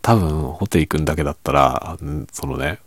[0.00, 1.98] 多分、ホテイ君だけだったら、
[2.32, 2.78] そのね、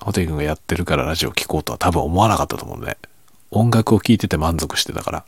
[0.00, 2.96] ホテイ君がやってるからラジオ聴こうとは多分思わなかったと思うね。
[3.50, 5.24] 音楽を聴いてて満足してたから。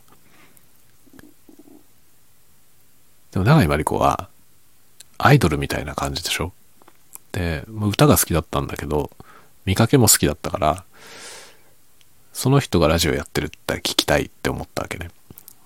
[3.31, 4.29] でも、永井真理子は、
[5.17, 6.53] アイドルみたいな感じでしょ？
[7.31, 9.11] で、歌が好きだったんだけど、
[9.65, 10.83] 見かけも好きだったから、
[12.33, 15.09] その人がラジオやってるって聞きたいって思ったわけね。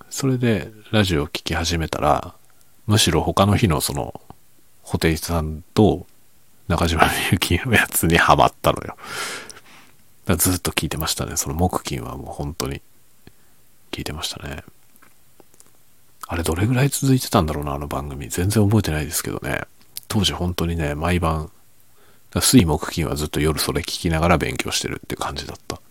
[0.09, 2.33] それでラジオを聴き始めたら、
[2.87, 4.19] むしろ他の日のその、
[4.83, 6.05] ホテイさんと
[6.67, 8.97] 中島みゆきのやつにハマったのよ。
[10.25, 11.37] だずっと聞いてましたね。
[11.37, 12.81] その木金はもう本当に
[13.91, 14.63] 聞いてましたね。
[16.31, 18.29] あれどれぐらい続いてたんだろうな、あの番組。
[18.29, 19.63] 全然覚えてないですけどね。
[20.07, 21.51] 当時本当にね、毎晩、
[22.39, 25.75] 水木金はずっと夜それ聞きながら勉強してるって感じだった。
[25.75, 25.81] だ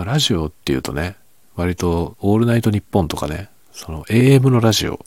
[0.00, 1.16] からラジオっていうとね、
[1.54, 5.00] 割とオールナイトニッポンとかね、その AM のラジオ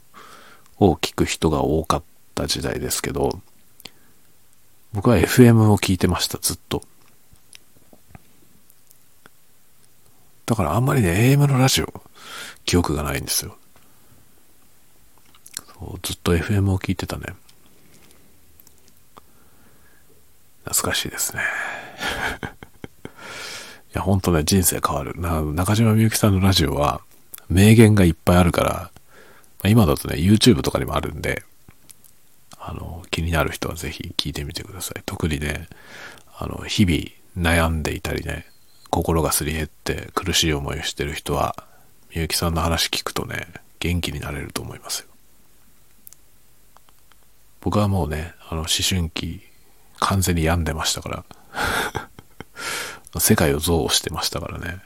[0.80, 2.02] を聞く人が多かっ
[2.34, 3.38] た時代ですけど、
[4.92, 6.82] 僕は FM を聞いてました、ずっと。
[10.46, 12.02] だからあんまりね、AM のラジオ、
[12.70, 13.56] 記憶がないんですよ。
[16.04, 17.24] ずっと FM を聞いてたね。
[20.62, 21.42] 懐かしいですね。
[23.92, 25.20] いや、ほんとね、人生変わる。
[25.20, 27.00] な、中島みゆきさんのラジオは、
[27.48, 28.92] 名言がいっぱいあるから、
[29.64, 31.42] ま、今だとね、YouTube とかにもあるんで、
[32.56, 35.02] あの、気になる人はぜひ聞いてみてください。
[35.06, 35.66] 特にね、
[36.38, 38.46] あの、日々悩んでいたりね、
[38.90, 41.66] 心がすり減って苦しい思いをしてる人は、
[42.10, 43.46] みゆきさんの話聞くとね、
[43.78, 45.06] 元気になれると思いますよ。
[47.60, 49.40] 僕はもうね、あの、思春期、
[50.00, 51.24] 完全に病んでましたか
[53.14, 54.80] ら 世界を憎悪してましたからね。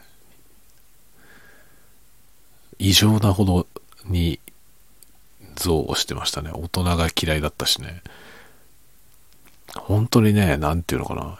[2.79, 3.69] 異常なほど
[4.05, 4.41] に
[5.57, 6.51] 憎悪してましたね。
[6.53, 8.03] 大人が嫌いだったしね。
[9.75, 11.39] 本当にね、なんていうのかな。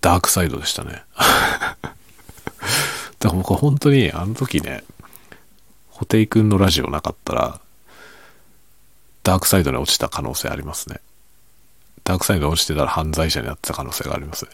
[0.00, 1.02] ダークサイドでしたね。
[3.20, 4.82] だから僕は本当にあの時ね、
[5.90, 7.60] ホテイ君のラジオなかったら、
[9.22, 11.00] ダークサイドに落ちた可能性ありますね。
[12.02, 14.50] ダークサイドに落ちてたら犯罪者になってた可能性がありますね。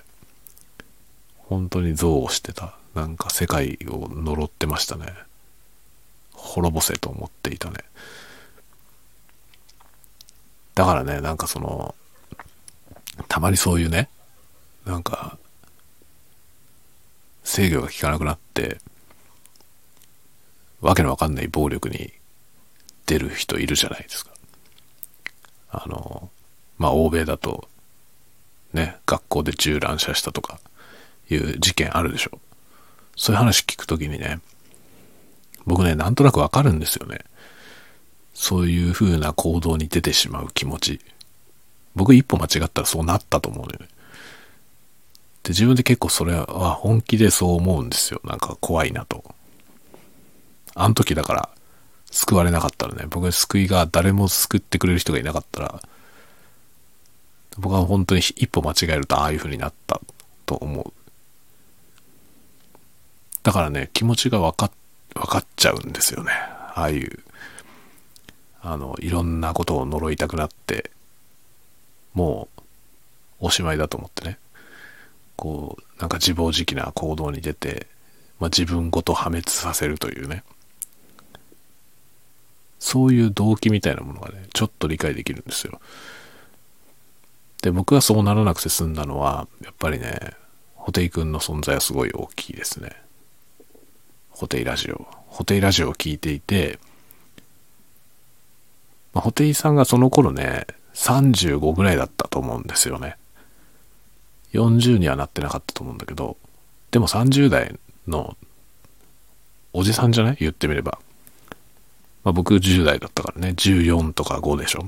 [1.37, 2.75] 本当に憎悪してた。
[2.97, 5.07] なんか世界を呪ってましたね。
[6.33, 7.79] 滅ぼせと思っていたね。
[10.75, 11.95] だからね、なんかその、
[13.29, 14.09] たまにそういうね、
[14.85, 15.39] なんか、
[17.47, 18.79] 制御が効かなくなって、
[20.81, 22.13] わけのわかんない暴力に
[23.07, 24.33] 出る人いるじゃないですか。
[25.71, 26.29] あの、
[26.77, 27.69] まあ、欧米だと、
[28.75, 30.59] ね、学校で銃乱射したとか
[31.31, 32.39] いう事件あるでしょ。
[33.17, 34.41] そういう話聞くときにね、
[35.65, 37.21] 僕ね、なんとなくわかるんですよね。
[38.35, 41.01] そういう風な行動に出てしまう気持ち。
[41.95, 43.89] 僕一歩間違ったらそうなったと思うのよね。
[45.47, 48.21] で、自分で結構それは本気でそう思うんですよ。
[48.25, 49.23] なんか怖いなと。
[50.75, 51.49] あの時だから、
[52.11, 55.81] 救われなかったらね、僕救いが誰も救ってくれる人がいなかったら、
[57.59, 60.01] 僕は本当に一歩間違えるとああいう風になった
[60.47, 60.93] と思う。
[63.45, 64.73] だからね、気持ちが分か、
[65.15, 66.33] 分かっちゃうんですよね。
[66.33, 67.21] ああいう、
[68.63, 70.91] あの、いろんなことを呪いたくなって、
[72.15, 72.63] もう、
[73.39, 74.39] おしまいだと思ってね。
[75.37, 77.87] こう、なんか自暴自棄な行動に出て、
[78.41, 80.43] まあ、自分ごと破滅させるというね。
[82.79, 85.81] そういう動機みたいなものがね、ちょっと理解できるんですよ。
[87.63, 90.33] で、僕がそうならなくて済んだのは、やっぱりね、
[90.75, 92.93] ホテイ君の存在はすごい大きいですね。
[94.31, 95.07] ホテイラジオ。
[95.27, 96.79] ホテイラジオを聞いていて、
[99.15, 103.17] まあ、ホテイさんがその頃ね、35ぐらいだったと思うんですよね。
[104.53, 106.37] 40にはなってなかったと思うんだけど、
[106.91, 108.37] でも30代の
[109.73, 110.37] おじさんじゃない？
[110.41, 110.99] 言ってみれば。
[112.25, 114.85] まあ、僕10代だったからね、14とか5でしょ。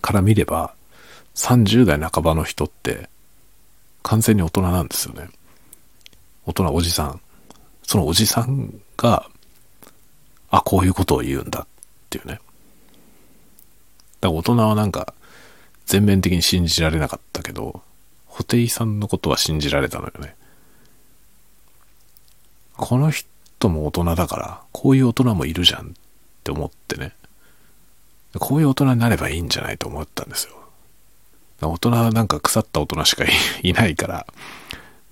[0.00, 0.74] から見れば、
[1.34, 3.08] 30代半ばの人って
[4.02, 5.30] 完全に大人なんですよね。
[6.46, 7.20] 大人、おじさん。
[7.82, 9.28] そのおじさんが、
[10.50, 11.66] あ、こういうことを言うんだっ
[12.10, 12.34] ていうね。
[12.34, 12.42] だか
[14.20, 15.14] ら大人はなんか
[15.86, 17.82] 全面的に信じられなかったけど、
[18.32, 20.34] ホテイさんのことは信じられたのよね。
[22.78, 25.90] この人も大人だから、こういう大人もいるじゃんっ
[26.42, 27.12] て思ってね。
[28.38, 30.54] こういう大人になればいいんじゃないと思ったんですよ。
[31.60, 33.24] 大人はなんか腐った大人しか
[33.62, 34.26] いないから、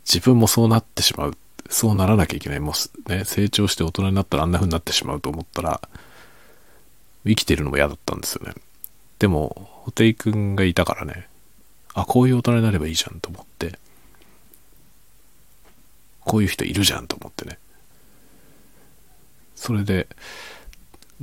[0.07, 1.37] 自分もそうなってしまう。
[1.69, 2.61] そうならなきゃいけない。
[2.61, 5.83] もうね、成長して大人になったらあんな風になってしまうと思ったら、
[7.27, 8.55] 生きてるのも嫌だったんですよね。
[9.19, 11.29] でも、ホテイ君がいたからね、
[11.95, 13.79] あ、こういう大人になればいいじゃんと思って、
[16.21, 17.59] こういう人いるじゃんと思ってね。
[19.55, 20.07] それで、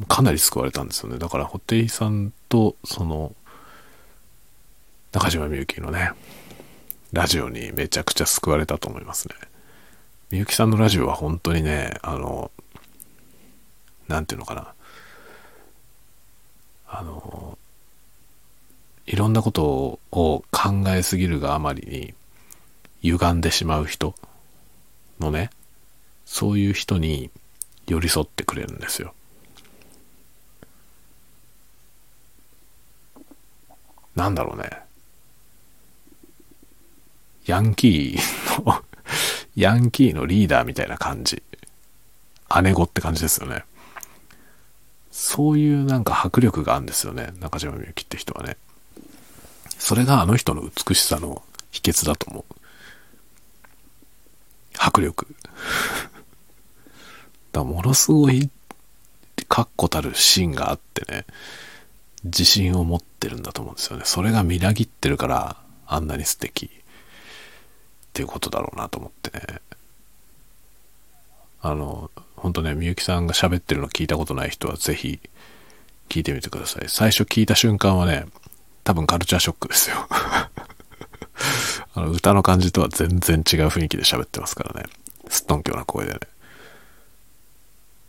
[0.07, 1.17] かなり救われたんですよね。
[1.17, 3.35] だから、ホテイさんと、その、
[5.11, 6.11] 中島みゆきのね、
[7.13, 9.35] ラジオにめちゃくちゃ救われたと思いますね。
[10.29, 12.51] みゆきさんのラジオは本当にね、あの、
[14.07, 14.73] なんていうのかな。
[16.87, 17.56] あの、
[19.07, 22.13] いろんなことを考えすぎるがあまりに
[23.01, 24.13] 歪んでしまう人
[25.19, 25.49] のね、
[26.25, 27.31] そういう人に
[27.87, 29.13] 寄り添ってくれるんですよ。
[34.13, 34.69] なんだろうね。
[37.45, 38.83] ヤンキーの
[39.55, 41.41] ヤンキーのリーダーみたいな感じ。
[42.61, 43.63] 姉子って感じですよね。
[45.11, 47.31] そういうなんか迫力があるんですよね。
[47.39, 48.57] 中島みゆきって人はね。
[49.77, 52.55] それがあの人の美しさの秘訣だと思う。
[54.77, 55.27] 迫力。
[57.51, 58.49] だものすごい
[59.47, 61.25] 確固たる芯があってね、
[62.23, 64.03] 自信を持ってるんだと思うんですよね。
[64.05, 66.69] それがみなぎってるから、あんなに素敵っ
[68.13, 69.61] ていうことだろうなと思ってね。
[71.61, 75.19] あの、ほんとね、みゆきさんが喋ってるの聞いたことない人はぜひ
[76.09, 76.85] 聞いてみてください。
[76.87, 78.25] 最初聞いた瞬間はね、
[78.87, 80.07] 多分カルチャーショックですよ。
[81.93, 84.87] あの歌の感じとは全然違う雰囲気で喋ってますからね。
[85.27, 86.19] すっとんきょうな声でね。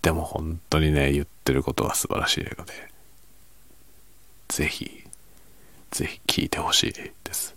[0.02, 2.92] でも本当にね、言ってることは素晴らしい映画で、
[4.46, 5.02] ぜひ、
[5.90, 7.56] ぜひ聞いてほしいです。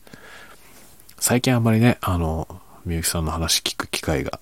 [1.20, 2.48] 最近あんまりね、あの、
[2.86, 4.40] みゆきさんの話聞く機会が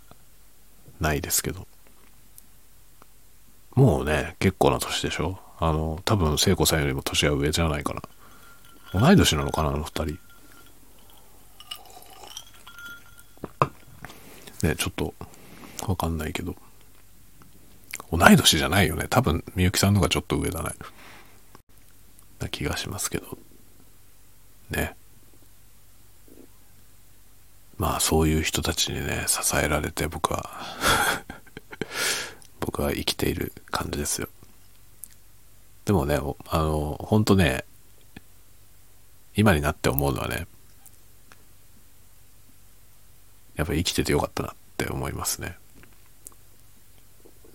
[1.02, 1.68] ないですけど、
[3.76, 5.38] もうね、結構な年でしょ？
[5.60, 8.02] あの、多分聖子さんよりも年は上じゃないかな。
[8.94, 10.20] 同い年なのかな、あの二人。
[14.64, 15.14] ね、ちょっと、
[15.88, 16.56] わかんないけど。
[18.12, 19.06] 同い年じゃないよね。
[19.10, 20.72] 多分、みゆきさんのがちょっと上だね。
[22.40, 23.38] な気がしますけど。
[24.72, 24.96] ね。
[27.78, 30.50] まあ、そういう人たちにね、支えられて僕は
[32.60, 34.28] 僕は生きている感じですよ。
[35.86, 36.20] でもね、
[36.50, 37.64] あの、ほんとね、
[39.40, 40.48] 今になって思うのはね、
[43.56, 45.56] やっぱ生きててよかったなって思いますね。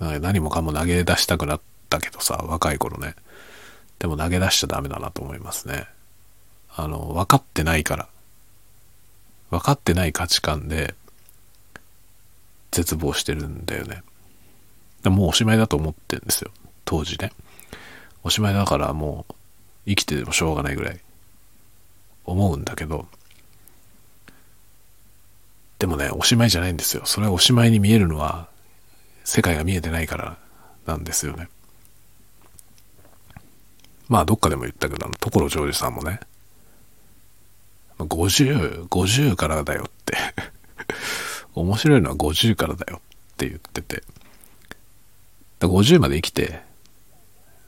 [0.00, 3.14] 何もかも投げ出したくなったけどさ、若い頃ね。
[3.98, 5.86] でも投げ出しちゃダメだなと思いますね。
[6.74, 8.08] あの、分かってないから。
[9.50, 10.94] 分かってない価値観で
[12.72, 14.02] 絶望してるんだよね。
[15.02, 16.50] でもうおしまいだと思ってるんですよ。
[16.84, 17.32] 当時ね。
[18.24, 19.34] おしまいだからもう
[19.86, 21.00] 生きててもしょうがないぐらい
[22.24, 23.06] 思うんだけど、
[25.78, 27.02] でもね、おしまいじゃないんですよ。
[27.04, 28.48] それはおしまいに見えるのは
[29.24, 30.38] 世界が見えてないから
[30.86, 31.48] なんですよね。
[34.08, 36.20] まあどっかでも言ったけど、所ジョージさんもね、
[37.98, 40.16] 50、50からだよって
[41.54, 43.00] 面白いのは50からだよ
[43.32, 44.02] って言ってて、
[45.60, 46.62] 50まで生きて、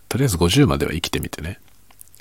[0.09, 1.59] とりあえず50までは生きてみてね。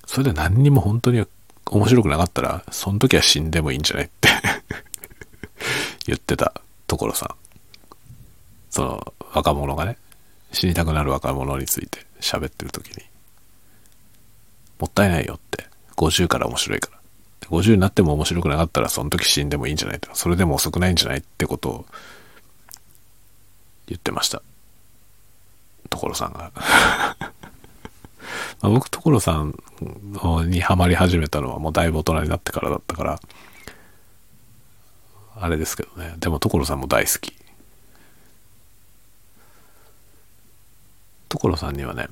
[0.06, 1.26] それで何にも本当に
[1.72, 4.30] 面白くなかったら、その時は死んでもいいんじゃないって
[6.05, 6.53] 言ってた
[6.88, 7.30] 所さん。
[8.70, 9.97] その若者がね、
[10.51, 13.03] 死にたくなる若者について喋ってる時に、
[14.80, 16.95] もったいないよって、50から面白いから。
[17.49, 20.09] 50になっても面白くなかったらその時死んでもいいんじゃないと。
[20.13, 21.86] それでも遅くないんじゃないってことを
[23.88, 24.41] 言ってました。
[25.89, 26.51] 所さんが
[28.66, 29.53] まあ僕所さん
[30.49, 33.20] にはまり始めたのはもうだいぶ大人になってからだったから
[35.36, 36.16] あれですけどね。
[36.18, 37.36] でも所さんも大好き。
[41.30, 42.07] 所さんにはね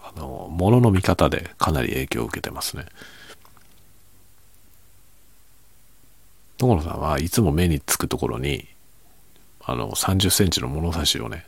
[0.00, 2.86] あの物の見方でかなり影響を受けてますね。
[6.58, 8.66] 所さんはいつも目につくところに
[9.62, 11.46] あの30センチの物差しをね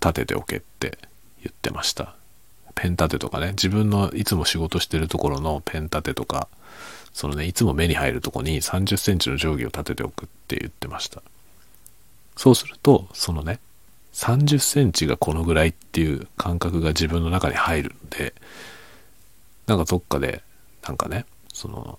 [0.00, 0.98] 立てておけって
[1.42, 2.15] 言ってました。
[2.76, 6.46] ペン立てとかね自分のいつも仕事してるところのペン立てとか
[7.12, 11.22] そのねいつも目に入るとこに30センチの定規を立てておくって言ってました。
[12.36, 13.58] そうするとそのね
[14.12, 18.34] 30センチがこのぐらいっていう感覚が自分の中に入るんで
[19.66, 20.42] なんかどっかで
[20.86, 21.98] なんかねその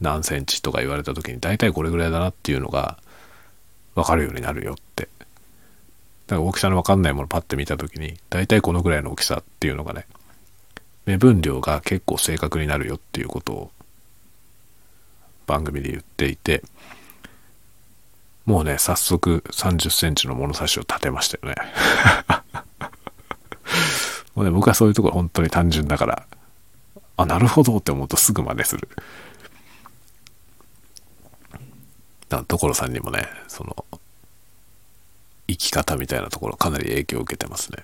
[0.00, 2.98] 何センチとか言われた時に大体これぐらいだなっていうのが
[3.94, 5.08] 分かるようになるよって
[6.30, 10.06] だか大きさの分かんないものパッて見た時に大体このぐらいの大きさっていうのがね
[11.04, 13.70] 目分量が結構正確になるよっていうことを
[15.48, 16.62] 番組で言っていて
[18.46, 21.60] もうね早速30センチの物差しを立てましたよね。
[24.36, 26.26] もうね僕はそういうところ本当に単純だから
[27.16, 28.88] あなるほどって思うとすぐ真似する。
[32.28, 33.84] だ所さんにもねその
[35.50, 37.78] 生き方みたいなところかなり影響を受けてますね。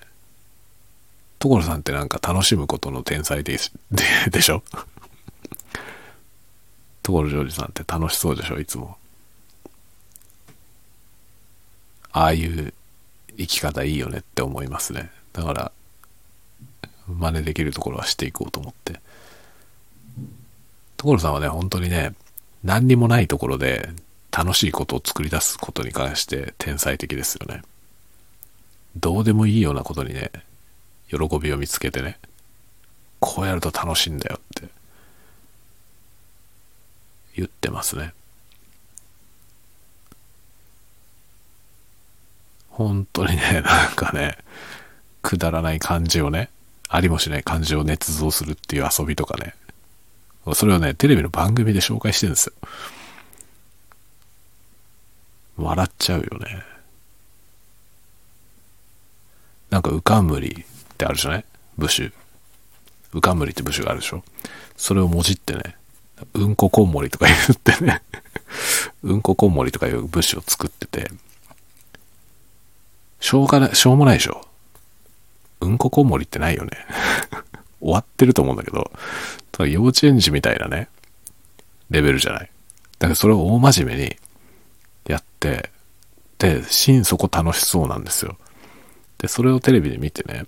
[1.38, 3.58] 所さんってなんか楽しむことの天才で
[3.90, 4.62] ででしょ？
[7.02, 8.58] 所ジョージさんって楽しそうでしょ？
[8.58, 8.96] いつも。
[12.12, 12.72] ああいう
[13.36, 15.10] 生き方いいよねって思いますね。
[15.34, 15.72] だから
[17.06, 19.00] 真似できるところはしていこうと思って。
[20.96, 22.14] 所さんはね本当にね
[22.64, 23.90] 何にもないところで
[24.36, 27.62] 楽しいことを作り出すことに関して天才的ですよね。
[28.94, 30.30] どうでもいいようなことにね、
[31.08, 32.18] 喜びを見つけてね、
[33.18, 34.68] こうやると楽しいんだよって
[37.34, 38.12] 言ってますね。
[42.68, 44.36] 本当にね、 なんかね、
[45.22, 46.50] くだらない感じをね、
[46.88, 49.54] ありもしない感じを捏造するっていう遊びとかね、
[50.52, 52.52] それをね、テレビの番組で紹介してるんですよ。
[55.56, 56.62] 笑っちゃうよね。
[59.70, 61.44] なんか、うかむりってあるじゃない？
[61.76, 62.12] ブシュ。
[63.12, 64.22] うかむりってブシュがあるでしょ？
[64.76, 65.76] それをもじってね、
[66.34, 68.02] うんここんもりとか言ってね。
[69.02, 71.10] うんここんもりとかいうブシュを作ってて、
[73.20, 74.46] しょうがない、しょうもないでしょ？
[75.60, 76.70] うんここんもりってないよね。
[77.80, 78.90] 終わってると思うんだけど、
[79.52, 80.88] ただ幼稚園児みたいなね、
[81.90, 82.50] レベルじゃない？
[82.98, 84.16] だからそれを大真面目に
[85.06, 85.70] やって、
[86.38, 88.36] で、心底楽しそうなんですよ。
[89.18, 90.46] で、それをテレビで見てね、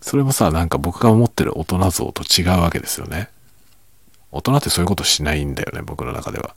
[0.00, 3.28] それもさ、なんか僕が思ってる大人像と違うわけですよね。
[4.32, 6.54] 大人ってそういうことしないんだよね、僕の中では。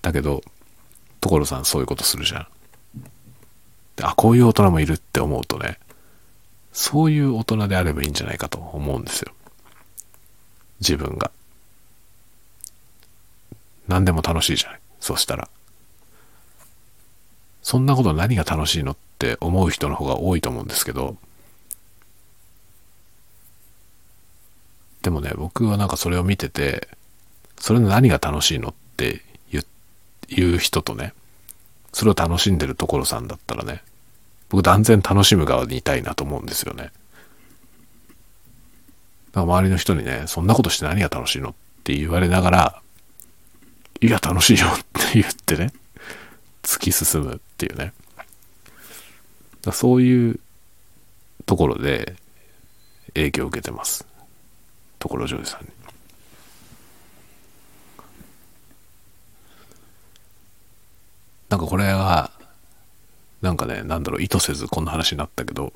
[0.00, 0.42] だけど、
[1.20, 2.46] 所さんそういうことするじゃん。
[4.02, 5.78] あ、こういう大人もいるって思うとね、
[6.72, 9.32] そういう大人であればいいんじゃないかと思うんですよ。
[10.80, 11.30] 自分が。
[13.92, 14.80] 何でも楽しいじゃない。
[15.00, 15.48] そしたら。
[17.62, 21.16] そんなこと何が楽しいのって思う人の方が多いと思うんですけど、
[25.02, 26.88] でもね、僕はなんかそれを見てて、
[27.58, 29.62] それの何が楽しいのって言
[30.28, 31.12] いう人とね、
[31.92, 33.82] それを楽しんでる所さんだったらね、
[34.48, 36.84] 僕断然楽しむ側にいたいなと思うんですよね。
[36.84, 36.92] だか
[39.34, 42.82] ら周りの人にね、そんなことして何が楽しいのって言われながら、
[44.02, 44.78] いや、楽しいよっ
[45.12, 45.72] て言ってね、
[46.64, 47.92] 突き進むっていうね。
[49.72, 50.40] そういう
[51.46, 52.16] ところで
[53.14, 54.04] 影響を受けてます。
[54.98, 55.68] 所ジョージさんに。
[61.48, 62.32] なんかこれは、
[63.40, 65.72] なんかね、なんだろう、意図せずこんな話になったけど、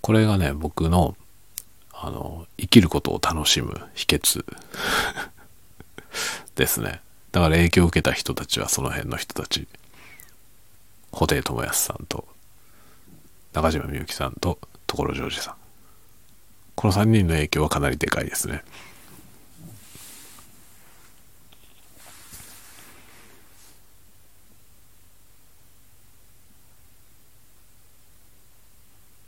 [0.00, 1.16] これがね、僕の、
[1.92, 4.44] あの、生きることを楽しむ秘訣
[6.56, 7.00] ですね。
[7.32, 9.66] だから影響を受けた人たちはその辺の人たち。
[11.12, 12.26] 布袋寅泰さんと、
[13.52, 15.54] 中島みゆきさんと所ジョージさん。
[16.74, 18.62] この3人の影響はかなりでかいですね。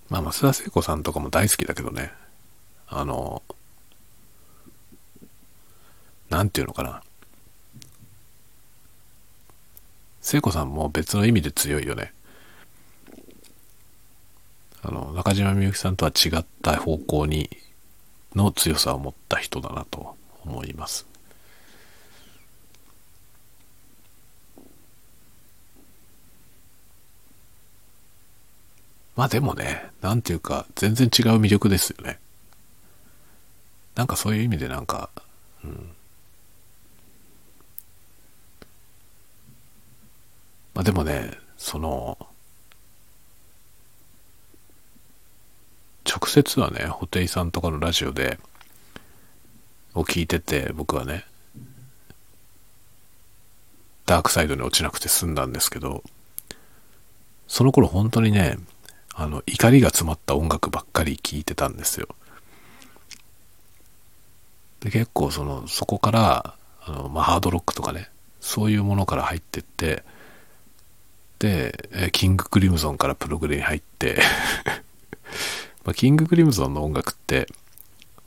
[0.09, 2.13] まあ、増田聖子さんとかも大好きだけどね。
[2.89, 3.43] あの、
[6.31, 7.03] なんていうのかな。
[10.21, 12.13] 聖子さんも別の意味で強いよね。
[14.83, 17.51] あの、中島みゆきさんとは違った方向に
[18.35, 21.07] の強さを持った人だなと思います。
[29.17, 32.19] まあでもね、なんていうか、全然違う魅力ですよね。
[33.95, 35.11] なんかそういう意味でなんか、
[35.65, 35.91] うん。
[40.75, 42.19] まあでもね、その、
[46.05, 48.39] 直接はね、布袋さんとかのラジオで、
[49.95, 51.25] を聞いてて、僕はね、
[54.07, 56.03] ダークサイドに落ちなくて済んだんですけど、
[57.47, 58.59] その頃本当にね、
[59.15, 62.09] あの、怒りが詰まった音楽ばっかり聴いてたんですよ。
[64.81, 68.11] で、結構その、そこから、あの、まあ、ハードロックとかね、
[68.41, 70.05] そういうものから入ってって、
[72.13, 74.21] キングクリムゾンからプログレに入って
[75.85, 77.47] ま、キングクリムゾンの音楽って、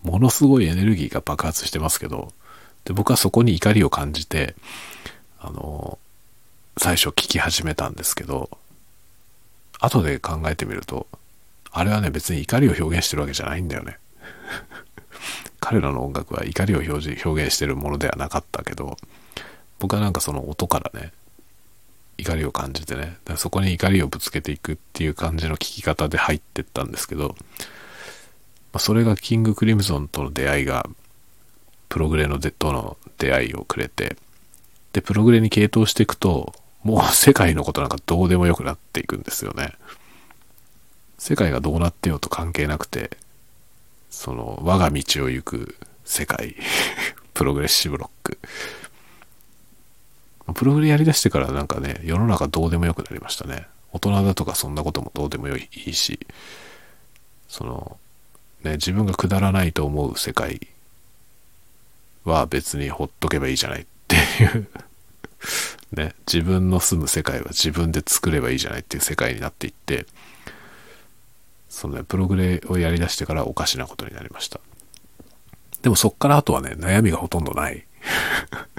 [0.01, 2.33] ものすごいエネルギーが爆発してますけど、
[2.85, 4.55] で、僕はそこに怒りを感じて、
[5.39, 5.97] あの、
[6.77, 8.49] 最初聴き始めたんですけど、
[9.79, 11.07] 後で考えてみると、
[11.71, 13.97] あれはね、別に怒りを表現してるわけじゃないんだよね。
[15.59, 18.97] 彼らの音楽は怒りを表示表現してるものではなかったけど、
[19.79, 21.13] 僕はなんかその音からね、
[22.17, 27.35] 怒りを感じてね、そこに怒りをぶつけていくっていう感じの聴き方で入ってったんですけど、
[28.73, 30.87] まあ、それがキング・クリムゾンとの出会いが、
[31.89, 34.17] プログレのとの出会いをくれて、
[34.93, 36.53] で、プログレに傾倒していくと、
[36.83, 39.73] もう世界のことなんかどうでもよくなっていくんですよね。
[41.17, 43.17] 世界がどうなってようと関係なくて、
[44.09, 46.55] その我が道を行く世界、
[47.33, 48.39] プログレッシブロック。
[50.53, 53.67] プログレやりだしてからなんかね、世の中どうでもよくなりましたね。
[53.91, 56.19] 大人だとかそんなこともどうでもよいいし、
[57.47, 57.97] その、
[58.63, 60.67] ね、自分がくだらないと思う世界
[62.25, 64.67] は別にほっとけばいいじゃないっていう
[65.91, 70.05] ね、自分の住む世界は自分で作ればいいじゃないっていう世界になっていって、
[71.69, 74.59] そのね、プログレをやりだしてからおかしなことになりました。
[75.81, 77.85] でもそっからあとはね、悩みがほとんどない。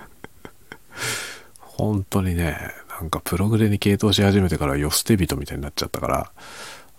[1.77, 2.57] 本当にね、
[2.89, 6.33] なんかプログレに傾倒し始めてからよ捨て人みたいになっちゃったから、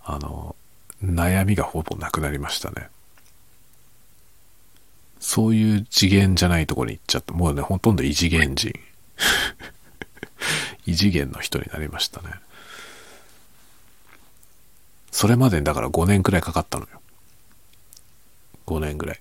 [0.04, 0.54] あの、
[1.02, 2.88] 悩みがほぼなくなりましたね。
[5.18, 8.72] そういう次元じゃないとこに行っちゃって、もうね、ほとんど異次元人。
[10.84, 12.28] 異次元の人になりましたね。
[15.10, 17.00] それまでにだから5年くらいかかったのよ。
[18.66, 19.20] 5年ぐらい。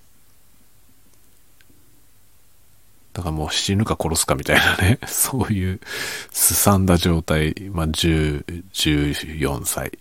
[3.16, 5.80] だからもう死ぬか殺すかみたいなね、 そういう
[6.32, 8.43] すさんだ状態、まあ10、
[8.74, 9.97] 14歳。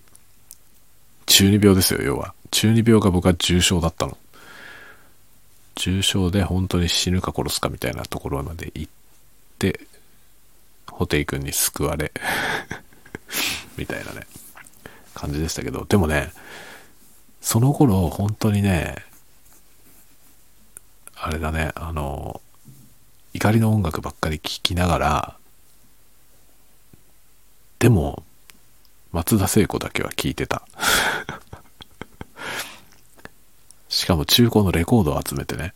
[1.26, 2.34] 中二病ですよ、要は。
[2.50, 4.18] 中二病が僕は重症だったの。
[5.76, 8.92] 重症で本当に死ぬか殺すかみたいなところまで行っ
[9.60, 9.78] て、
[10.88, 12.10] ホテイ君に救われ
[13.78, 14.26] みたいなね、
[15.14, 16.32] 感じでしたけど、でもね、
[17.40, 18.96] その頃、本当にね、
[21.14, 22.40] あれだね、あの、
[23.34, 25.36] 怒りの音楽ばっかり聴きながら、
[27.80, 28.22] でも、
[29.12, 30.62] 松田聖子だけは聴いてた。
[33.90, 35.74] しかも中古のレコードを集めてね、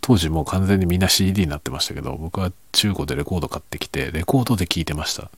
[0.00, 5.30] 当時もう完全にみんな CD になってましたけど、僕は中古でレコード買ってきて、レコードで聴いてました。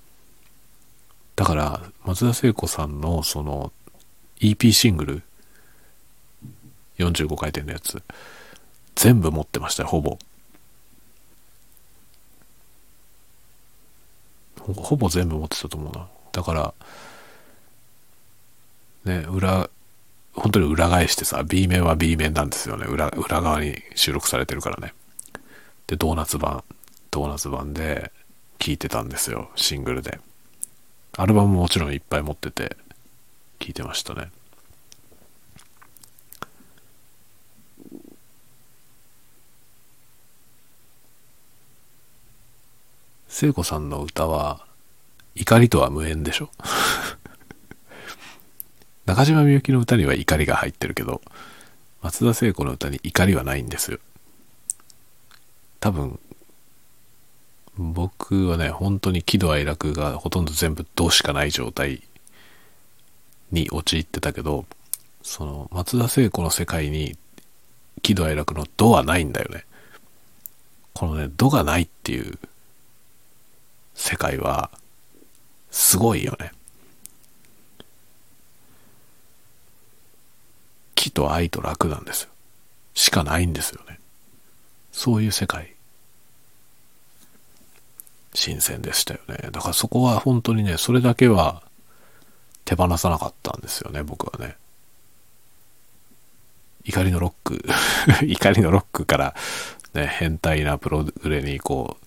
[1.36, 3.72] だから、松田聖子さんのその
[4.40, 5.22] EP シングル、
[6.98, 8.02] 45回転のやつ、
[8.94, 10.18] 全部持ってましたよ、ほぼ。
[14.72, 16.08] ほぼ全部持ってたと思うな。
[16.32, 16.74] だから、
[19.04, 19.68] ね、裏、
[20.34, 22.86] 本当に裏返してさ、B 面は B 面なんですよね。
[22.86, 24.94] 裏、裏側に収録されてるからね。
[25.86, 26.64] で、ドーナツ版、
[27.10, 28.10] ドーナツ版で
[28.58, 30.18] 聴いてたんですよ、シングルで。
[31.16, 32.76] アルバムももちろんいっぱい持ってて、
[33.60, 34.30] 聴いてましたね。
[43.34, 44.64] 聖子さんの歌は、
[45.34, 46.50] 怒りとは無縁でしょ？
[49.06, 51.20] 中島みゆきの歌には怒りが入ってるけど、
[52.00, 53.98] 松田聖子の歌に怒りはないんですよ。
[55.80, 56.20] 多分、
[57.76, 62.04] 僕はね、本当に喜怒哀楽がほとんど全部どうしかない状態
[63.50, 64.64] に陥ってたけど、
[65.24, 67.18] その松田聖子の世界に
[68.00, 69.64] 喜怒哀楽の度はないんだよね。
[70.92, 72.38] このね、度がないっていう
[73.94, 74.70] 世界は
[75.70, 76.52] すごいよね。
[80.94, 82.30] 喜と愛と楽なんですよ。
[82.94, 83.98] しかないんですよね。
[84.92, 85.74] そういう世界。
[88.34, 89.50] 新鮮でしたよね。
[89.52, 91.62] だからそこは本当にね、それだけは
[92.64, 94.56] 手放さなかったんですよね、僕はね。
[96.84, 97.64] 怒りのロック、
[98.26, 99.34] 怒りのロックから
[99.94, 102.06] ね、変態なプログレにこう、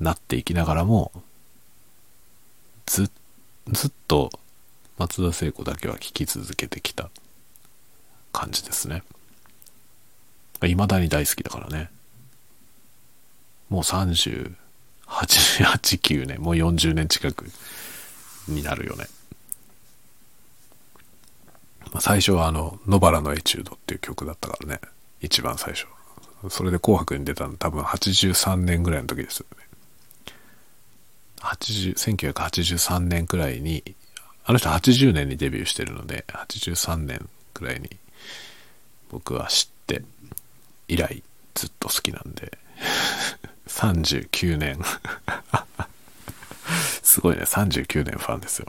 [0.00, 1.12] なっていきながらも、
[2.86, 3.10] ず、
[3.68, 4.30] ずっと
[4.98, 7.10] 松田聖子だけは聴き続けてきた
[8.32, 9.02] 感じですね。
[10.60, 11.90] 未だに大好きだからね。
[13.68, 14.54] もう38、
[15.06, 17.46] 8、9年、もう40年近く
[18.48, 19.06] になるよね。
[21.92, 24.80] まあ、最初はあの、野原のエチュードっていう曲だったからね。
[25.20, 25.86] 一番最初。
[26.50, 29.44] それで紅白に出たの多分83年ぐらいの時です。
[31.40, 33.82] 80 1983年くらいに、
[34.44, 37.90] あの人80年にデビューしてるので、83年くらいに
[39.10, 40.02] 僕は知って、
[40.88, 41.22] 以来
[41.54, 42.58] ずっと好きなんで、
[43.68, 44.80] 39年
[47.02, 48.66] すごいね、39年ファンですよ。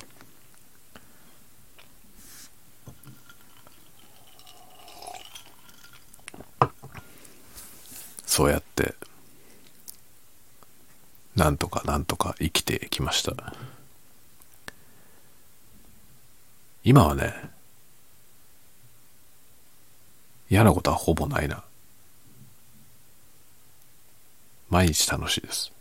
[8.26, 8.94] そうやって、
[11.38, 13.54] なんとかなんとか生きてきました。
[16.84, 17.32] 今はね、
[20.50, 21.64] 嫌なことはほぼないな。
[24.70, 25.72] 毎日楽しいです。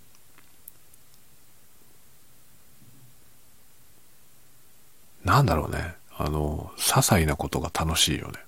[5.25, 5.95] なんだろうね。
[6.19, 8.46] あの、些細なことが楽しいよね。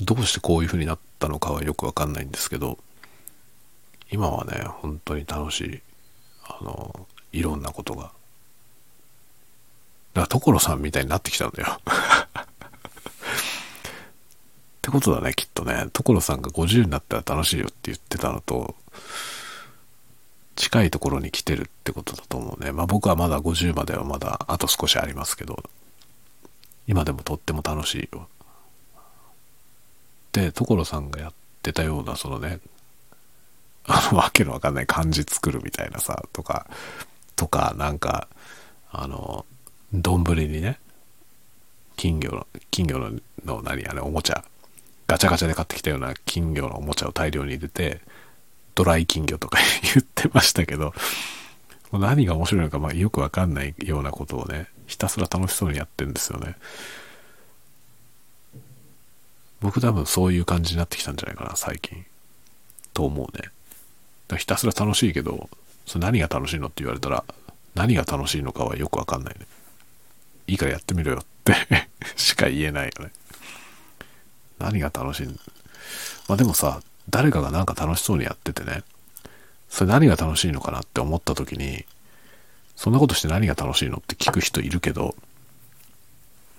[0.00, 2.78] どうしてこういう風になったのかはよくわかんないんですけど、
[4.10, 5.80] 今はね、本当に楽しい。
[6.44, 8.12] あの、いろんなことが。
[10.14, 11.78] だから所さんみたいになってきたんだよ。
[11.78, 11.80] っ
[14.82, 15.88] てことだね、きっとね。
[15.92, 18.74] 所さんが50になったら楽しいよって言ってたのと、
[20.56, 22.72] 近いところに来てるってことだと思うね。
[22.72, 25.62] まあ僕はまだ50まではまだあと少しありますけど、
[26.86, 28.28] 今でもとっても楽しいよ。
[30.40, 31.32] で、所さんがやっ
[31.62, 32.60] てたような、そのね、
[33.86, 36.66] あの、わけのわかんない漢字作るみたいなさ、とか、
[37.36, 38.28] とか、なんか、
[38.90, 39.44] あの、
[39.92, 40.78] 丼にね、
[41.96, 43.10] 金魚の、金魚の
[43.44, 44.44] の何あれ、おもちゃ、
[45.06, 48.00] ガチャガチャで買ってきたような金魚のおもちゃを大量に入れて、
[48.74, 50.94] ドライ金魚とか 言ってましたけど、
[51.92, 56.56] 何が面白いのか、まあ、よくわかんないようなことをね、ひたすら楽しそうにやってるんですよね。
[59.60, 62.04] 僕多分そういう感じになってきたんじゃないかな、最近。
[62.94, 63.48] と思うね。
[64.28, 65.48] だひたすら楽しいけど、
[65.86, 67.24] それ何が楽しいのって言われたら、
[67.74, 69.46] 何が楽しいのかはよくわかんないね。
[70.46, 71.54] いいからやってみろよって
[72.16, 73.12] しか言えないよね。
[74.58, 75.34] 何が楽しいの
[76.26, 78.82] まあでもさ、誰かがなんか楽しそうにやっててね、
[79.68, 81.84] それ何が楽しいのかなって思った時に、
[82.76, 85.14] そんなことして何が楽しいのって聞く人いるけど、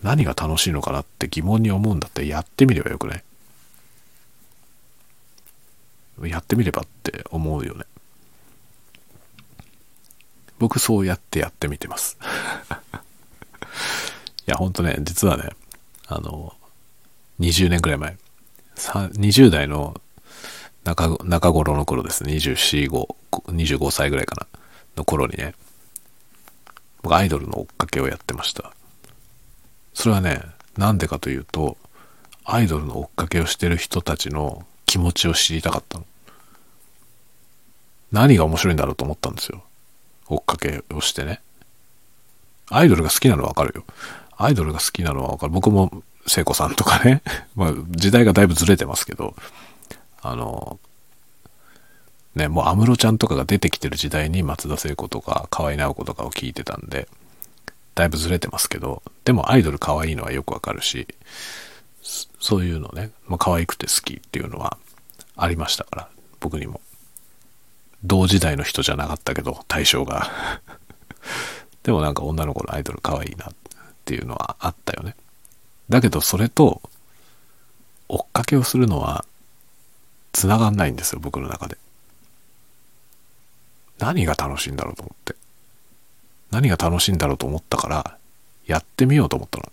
[0.04, 3.24] 何が楽しいのかなって疑問に思うんだってやってみればよくない？
[6.30, 7.86] やってみればって思うよね。
[10.58, 12.18] 僕そうやってやってみてます。
[14.48, 15.50] いや、ほんとね、実はね、
[16.08, 16.54] あの、
[17.40, 18.18] 20年くらい前。
[18.76, 20.02] 20代の
[20.84, 22.34] 中中頃の頃ですね。
[22.34, 24.48] 24、5、25歳ぐらいかな。
[24.98, 25.56] の頃にね、
[27.02, 28.74] 僕アイドルの追っかけをやってました。
[30.00, 30.42] それはね、
[30.78, 31.76] なんでかというと、
[32.46, 36.06] アイドルの追っかけをしてる人たちの気持ちを知りたかったの。
[38.14, 39.62] 何が面白いんだろうと思ったんですよ。
[40.30, 41.42] 追っかけをしてね。
[42.70, 43.84] アイドルが好きなのはわかるよ。
[44.38, 45.52] アイドルが好きなのはわかる。
[45.52, 47.22] 僕も聖子さんとかね。
[47.58, 49.36] まあ時代がだいぶずれてますけど、
[50.22, 50.80] あの、
[52.36, 57.10] ね、もう安室ちゃんとかが出てきてる時代に松田聖子とか河合直子とかを聞いてたんで、
[58.00, 61.06] だいぶずれてますけど、でもアイドル可愛いのはよくわかるし、
[62.40, 64.78] そういうのね、まあ、可愛くて好きっていうのは
[65.36, 66.80] ありましたから、僕にも。
[68.06, 70.32] 同時代の人じゃなかったけど、対象が
[71.84, 73.54] でもなんか女の子のアイドル可愛いなっ
[74.06, 75.18] ていうのはあったよね。
[75.90, 76.82] だけどそれと、
[78.08, 79.26] 追っかけをするのは、
[80.32, 81.78] 繋がんないんですよ、僕の中で。
[83.98, 85.36] 何が楽しいんだろうと思って。
[86.52, 88.18] 何が楽しいんだろうと思ったから、
[88.66, 89.72] やってみようと思ったの。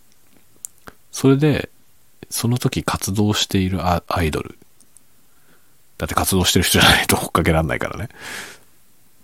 [1.12, 1.70] それで、
[2.28, 4.58] その時活動しているアイドル。
[5.98, 8.08] だって活動してる人じゃないと 追っかけらんないからね。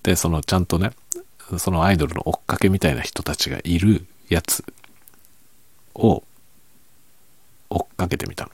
[0.02, 0.92] で、そのちゃんとね、
[1.58, 4.64] そのアイドルの追っかけみたいな人たちがいるやつ
[5.94, 6.22] を
[7.68, 8.50] 追っかけてみたの。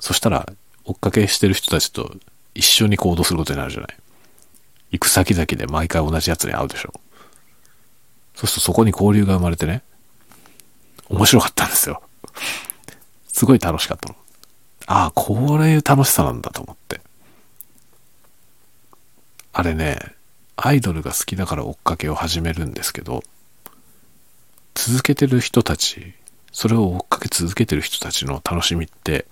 [0.00, 0.48] そしたら、
[0.84, 2.16] 追っかけしてる人たちと
[2.54, 3.96] 一緒に行動することになるじゃない。
[4.92, 6.92] 行く先々で毎回同じやつに会うでしょ。
[8.38, 9.82] そうするとそこに交流が生まれてね、
[11.08, 12.00] 面白かったんですよ。
[13.26, 14.16] すごい楽しかったの。
[14.86, 17.00] ああ、これ楽しさなんだと思って。
[19.52, 19.98] あれね、
[20.54, 23.24] アイドルが好きだから追っかけを始めるんですけど、
[24.76, 26.14] 続けてる人たち、
[26.52, 29.26] それを追っかけ続けてる人たちの楽しみって、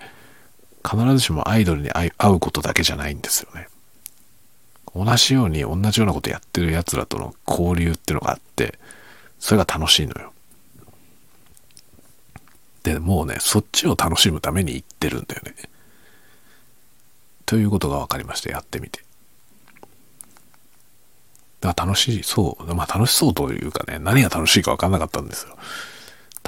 [0.85, 3.69] 必ずしもアイドルに会うことだけじゃないんですよね。
[5.05, 8.79] 同じように同じようなことやってる奴らとの交流っていうのがあって、
[9.39, 10.33] それが楽しいのよ。
[12.83, 15.55] で、もうね、そっちを楽しむために行ってるんだよね。
[17.45, 18.51] ということが分かりました。
[18.51, 19.05] やってみて。
[21.61, 22.75] だから楽しそう。
[22.75, 25.57] まあ楽しそうというかね、何が楽しいか分かんなかったんですよ。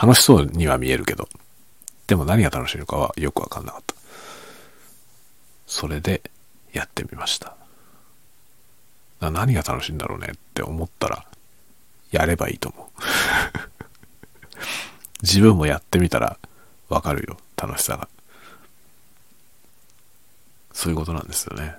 [0.01, 1.29] 楽しそうには見えるけど。
[2.07, 3.95] でも何が楽しいのかはよく分かんなかった。
[5.67, 6.23] それで
[6.73, 7.58] やってみました。
[9.21, 11.25] 何が楽しいんだろうねって思ったら、
[12.13, 13.03] やればいいと思う。
[15.23, 16.39] 自分もやってみたら
[16.89, 18.09] わかるよ、楽しさが。
[20.73, 21.75] そういうことなんですよね。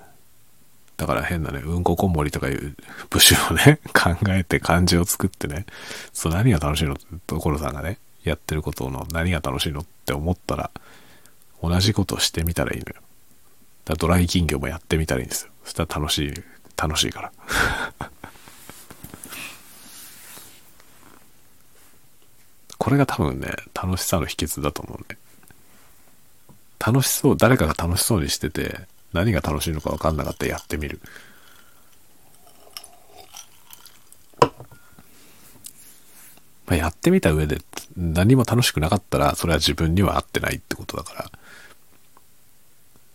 [0.98, 2.76] だから変なね、うんここんもりとかいう
[3.08, 5.64] 部首をね、考えて漢字を作ってね、
[6.12, 10.70] そう何が楽しいのって所さんがね、やってることの何が楽しいのって思ったら、
[11.62, 13.00] 同じことをしてみたらいいのよ。
[13.86, 15.52] だドライ金魚もやってみたらいいんですよ。
[15.64, 16.34] そしたら楽しい
[16.80, 17.32] 楽しいから。
[22.78, 25.18] これが多分ね楽しさの秘訣だと思うね。
[26.78, 30.98] 楽しそう誰かが楽しそうにしてて何が楽しいのか分かんなかったらやってみる。
[36.64, 37.58] ま、やってみた上で
[37.96, 41.30] 何も楽しくなかったらそれは自分には合ってないってことだから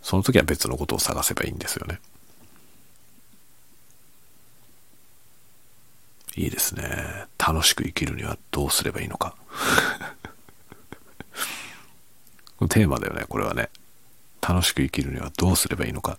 [0.02, 1.98] その時は別のことを探せばいいんですよね。
[6.36, 7.26] いいですね。
[7.38, 9.34] 楽しく生きるにはどうすればいいのか。
[12.68, 13.70] テーマだよね、これはね。
[14.46, 16.18] 楽しく生きるにはどうすればいいのか。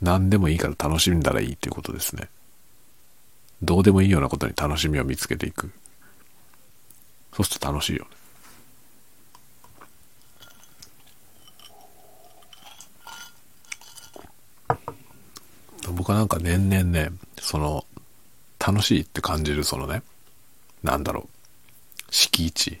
[0.00, 2.28] 何でもいいから楽しんだらいいということですね。
[3.62, 5.70] どうでもいいようなことに楽しみを見つけていく。
[7.34, 8.10] そうすると楽しいよね。
[15.96, 17.84] 僕はなんか年々ね、その、
[18.58, 20.02] 楽しいって感じるそのね、
[20.82, 21.28] なんだろう、
[22.10, 22.78] 敷地。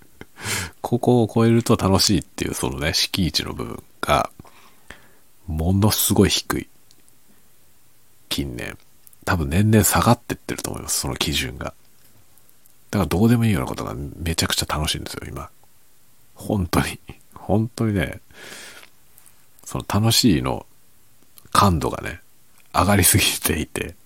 [0.82, 4.30] ここを超えると楽しいっていうそのね、敷地の部分が、
[5.46, 6.68] ものすごい低い。
[8.28, 8.76] 近年。
[9.24, 11.74] 多分年々下がってってると思います、その基準が。
[12.90, 15.50] だからどうでもいいようなことがめちゃくちゃ楽しいんですよ、今。
[16.34, 16.98] 本当に。
[17.34, 18.20] 本当にね、
[19.64, 20.66] その楽しいの
[21.58, 22.20] 感度がね、
[22.72, 23.96] 上がりすぎていて、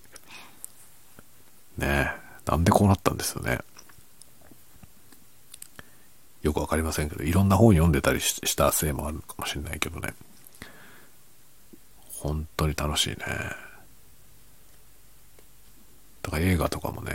[1.77, 2.11] ね
[2.47, 3.59] なんでこうなったんですよね。
[6.41, 10.15] よくわかりませんけど、いろんな本読んでたりしたせいもあるかもしれないけどね。
[12.21, 13.17] 本当に楽しいね。
[16.23, 17.13] だから映画とかもね、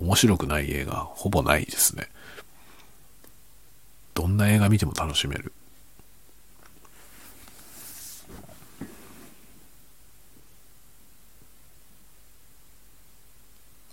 [0.00, 2.08] 面白くない映画ほぼないですね。
[4.12, 5.52] どんな映画見ても楽しめる。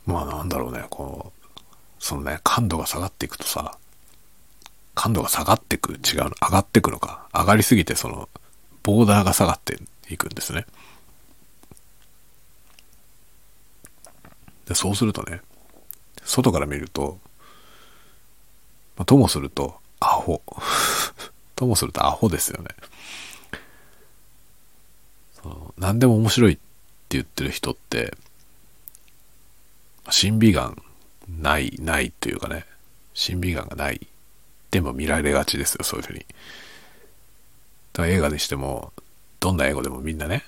[0.05, 3.77] まあなんだろうね、こう、ね、感度が下がっていくとさ、
[4.95, 7.27] 感度が下がっていく、違う、上がっていくのか。
[7.33, 8.29] 上がりすぎてその、
[8.83, 10.65] ボーダーが下がっていくんですね。
[14.67, 15.41] でそうするとね、
[16.23, 17.19] 外から見ると、
[18.95, 20.41] まあ、ともすると、アホ。
[21.55, 22.69] ともするとアホですよね。
[25.41, 26.61] その何でも面白いって
[27.09, 28.15] 言ってる人って、
[30.09, 30.81] 審美眼
[31.27, 32.65] ない、ないというかね、
[33.13, 34.07] 審美眼がない。
[34.71, 36.19] でも見られがちですよ、そういうふうに。
[36.19, 36.25] だ
[37.93, 38.91] から映画にしても、
[39.39, 40.43] どんな英語でもみんなね、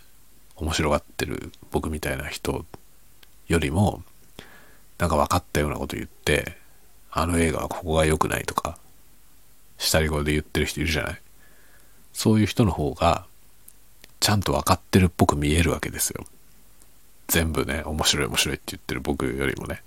[0.56, 2.66] 面白がってる僕みたいな人
[3.48, 4.04] よりも、
[4.98, 6.58] なんか分かったようなこと言って、
[7.12, 8.78] あの映画はここが良くないとか、
[9.78, 11.22] 下り声で言ってる人いるじゃない
[12.16, 13.26] そういう人の方が、
[14.22, 16.26] ちゃんと分かってるっぽく見えるわけですよ。
[17.28, 19.84] 全部ね、面白い面白いって言ってる僕よりもね。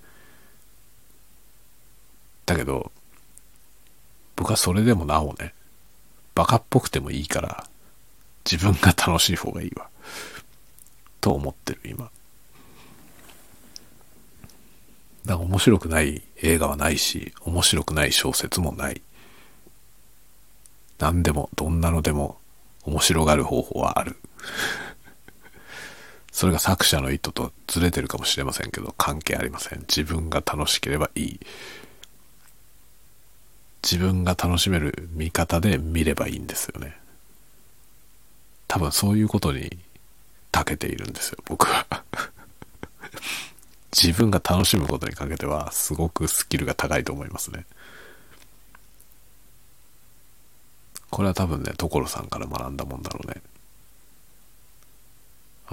[2.49, 2.91] だけど、
[4.35, 5.53] 僕はそれでもなおね、
[6.35, 7.67] バカっぽくてもいいから、
[8.51, 9.91] 自分が楽しい方がいいわ。
[11.21, 12.11] と思ってる、今。
[15.27, 19.03] だから面白くない映画はないし、面白くない小説もない。
[20.99, 22.39] 何でも、どんなのでも
[22.85, 24.17] 面白がる方法はある。
[26.33, 29.81] それが作者の意図とずれてるかもしれませんけど、関係ありません。
[29.81, 31.41] 自分が楽しければいい。
[33.83, 36.97] 自分が楽しめる見方で見ればいいんですよね。
[38.67, 39.79] 多分そういうことに
[40.53, 41.87] 長けているんですよ、僕は。
[43.97, 47.65] 自分が楽しむことにかけては、すごくスキルが高いと思いますね。
[51.11, 53.41] これは多分ね、所さんから学んだもんだろうね。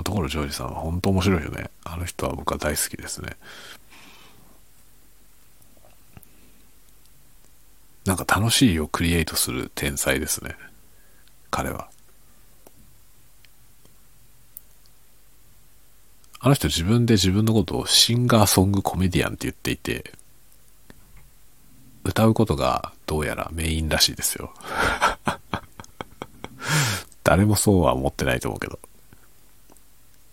[0.03, 1.69] ところジョージさんは本当面白いよね。
[1.83, 3.37] あの人は僕は大好きですね。
[8.05, 10.55] なんか楽しいをクリエイトする天才ですね。
[11.49, 11.89] 彼は。
[16.39, 20.13] あの人自分で自分のことをシンガーソングコメディアンって言っていて、
[22.03, 24.53] 歌うことがどうやらメインらしいですよ。
[27.23, 28.77] 誰もそうは思ってないと思うけど。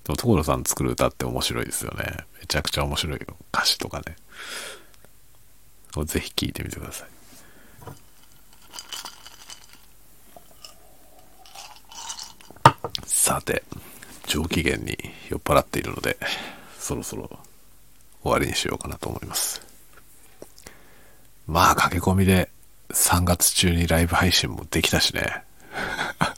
[0.04, 2.26] でも所さん作る歌って面白いですよね。
[2.38, 3.36] めちゃくちゃ面白いよ。
[3.54, 4.16] 歌詞とかね。
[6.04, 7.11] ぜひ聴いてみてください。
[13.04, 13.62] さて、
[14.26, 16.16] 上機嫌に酔っ払っているので、
[16.78, 17.28] そろそろ
[18.22, 19.60] 終わりにしようかなと思います。
[21.46, 22.48] まあ、駆け込みで
[22.90, 25.44] 3月中にライブ配信もできたしね。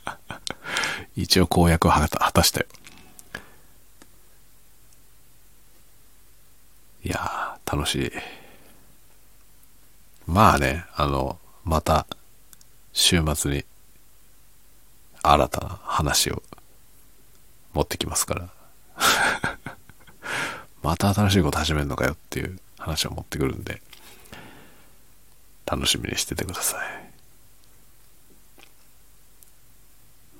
[1.16, 2.66] 一応公約を果たしたよ。
[7.04, 8.12] いやー、楽しい。
[10.26, 12.06] まあね、あの、また、
[12.92, 13.64] 週末に、
[15.26, 16.42] 新たな話を
[17.72, 18.48] 持ってきますから。
[20.82, 23.80] また新しいこと始めるのかよっていう話を持ってくるんで、
[25.64, 27.04] 楽しみにしててください。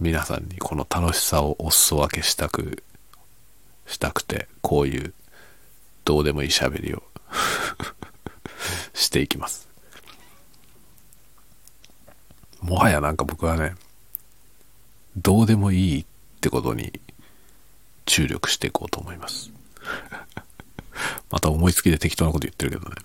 [0.00, 2.82] 皆さんにこの楽しさをお裾分けしたく、
[3.86, 5.14] したくて、こういう
[6.04, 7.02] どうでもいい喋りを
[8.92, 9.66] していきます。
[12.60, 13.76] もはやなんか僕はね、
[15.16, 16.04] どうでもいいっ
[16.40, 17.00] てことに
[18.06, 19.50] 注力していこうと思います。
[21.30, 22.96] また思いつきで適当なこと言ってるけどね。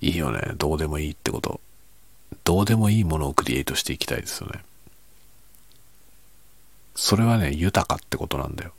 [0.00, 0.52] いいよね。
[0.56, 1.60] どうでもいいってこと。
[2.44, 4.62] どうでもいいものをクリエイトしていきたいですよね。
[6.94, 8.72] それはね、豊かってことなんだよ。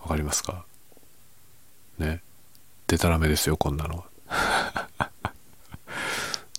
[0.00, 0.64] わかりますか？
[1.98, 2.22] ね。
[2.86, 4.04] でたらめですよ、こんなのは。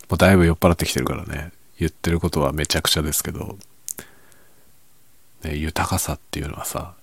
[0.09, 1.51] もうだいぶ酔っ払ってきてるからね。
[1.79, 3.57] 言ってることはめちゃくちゃですけど、
[5.43, 6.93] ね、豊かさっていうのはさ、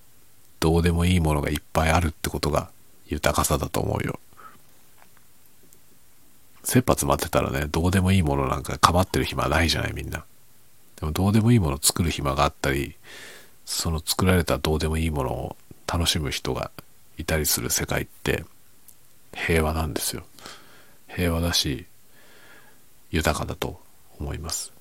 [0.60, 2.68] どうでもいいものがいっぱいあるってことが
[3.06, 4.18] 豊かさだと思うよ。
[6.64, 10.24] 切羽詰まってたらね、どうでもいいものなんか構ってる暇ないじゃないみんな。
[10.96, 12.96] でもどうでもいいもの作る暇があったり、
[13.64, 16.70] その作られたどうでもいいものを楽しむ人が
[17.18, 18.44] いたりする世界って
[19.32, 20.24] 平和なんですよ。
[21.08, 21.86] 平和だし、
[23.16, 23.80] 豊かだと
[24.18, 24.72] 思います。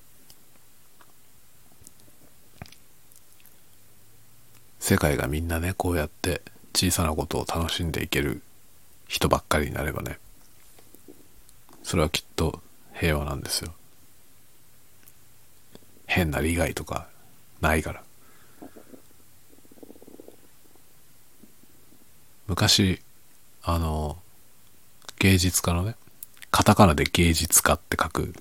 [4.78, 6.42] 世界がみんなね、こうやって
[6.74, 8.42] 小さなことを楽しんでいける
[9.08, 10.18] 人ばっかりになればね、
[11.86, 12.60] それはきっと
[12.94, 13.72] 平和なんですよ
[16.06, 17.06] 変な利害とか
[17.60, 18.02] ないから
[22.48, 23.00] 昔
[23.62, 24.18] あの
[25.20, 25.94] 芸術家のね
[26.56, 28.32] カタカナで芸術家って書く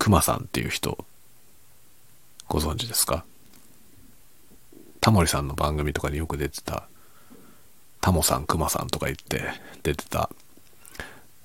[0.00, 1.04] クマさんっていう人
[2.48, 3.24] ご存知ですか？
[5.00, 6.88] タモリさんの番組とかによく出てた
[8.00, 9.42] タモさんクマさんとか言って
[9.84, 10.28] 出てた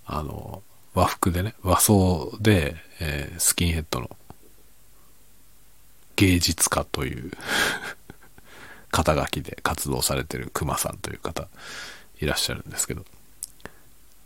[0.08, 0.64] あの
[0.96, 4.10] 和服でね和装で、えー、スキンヘッドの
[6.16, 7.32] 芸術家という
[8.90, 11.48] 肩書きで活動されてるクマさんという方
[12.20, 13.06] いらっしゃるんですけど。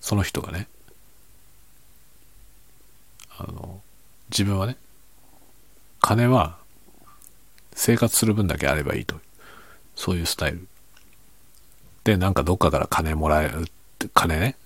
[0.04, 0.68] その人がね
[3.38, 3.80] あの
[4.30, 4.76] 自分はね
[6.01, 6.58] 金は
[7.74, 9.16] 生活する分だけあればいいと。
[9.95, 10.68] そういうスタイル。
[12.04, 13.66] でなんかどっかから金もらえるっ
[13.97, 14.58] て金ね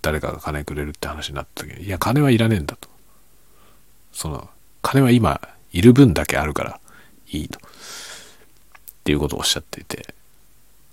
[0.00, 2.88] 誰かが金くれるって話になった時にいや金はいらねえんだと。
[4.10, 4.48] その
[4.80, 5.38] 金は今
[5.70, 6.80] いる分だけあるから
[7.30, 7.58] いいと。
[7.58, 7.60] っ
[9.04, 10.14] ていうことをおっしゃっていて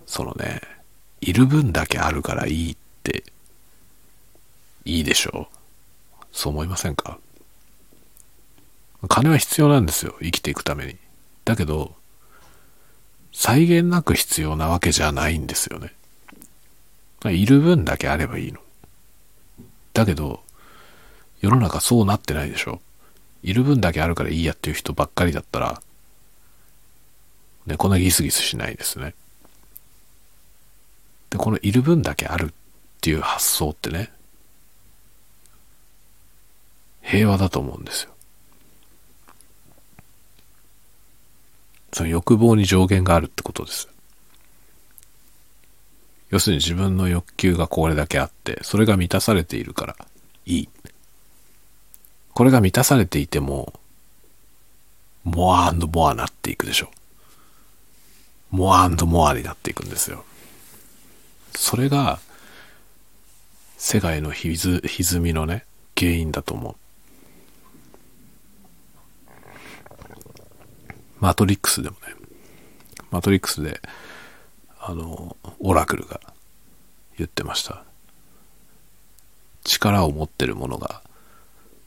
[0.06, 0.60] そのね
[1.22, 3.24] いる分だけあるからいいって
[4.86, 6.26] いいでしょう。
[6.32, 7.20] そう思いませんか？
[9.08, 10.98] 金は必要なんですよ生きていくために。
[11.44, 11.96] だけど
[13.32, 15.94] 際限なく必要なわけじゃないんですよね。
[17.26, 18.60] いる分だけあればいいの。
[19.94, 20.42] だけど
[21.42, 22.82] 世の中そうなってないでしょ。
[23.44, 25.82] いる分だけあるからいいやっていう人ばっかりだったら
[27.68, 29.16] ね、こんなギスギスしないですね。
[31.32, 32.54] で、このいる分だけあるっ
[33.02, 34.12] ていう発想ってね、
[37.06, 38.12] 平和だと思うんですよ。
[41.94, 43.88] その欲望に上限があるってことです。
[46.32, 49.96] 要するに自分の欲求がこれだけあって、それが満たされているから
[50.46, 50.70] いい。
[52.34, 53.80] これが満たされていても、
[55.24, 56.92] モアモアなっていくでしょ
[58.52, 58.56] う。
[58.58, 60.26] モアモアになっていくんですよ。
[61.56, 62.20] それが、
[63.78, 65.66] 世界のひず歪みのね、
[65.98, 66.85] 原因だと思う。
[71.20, 72.16] マトリックスでもね、
[73.12, 73.82] マトリックスで、
[74.80, 76.20] あの、オラクルが
[77.18, 77.84] 言ってました。
[79.64, 81.02] 力を持ってるものが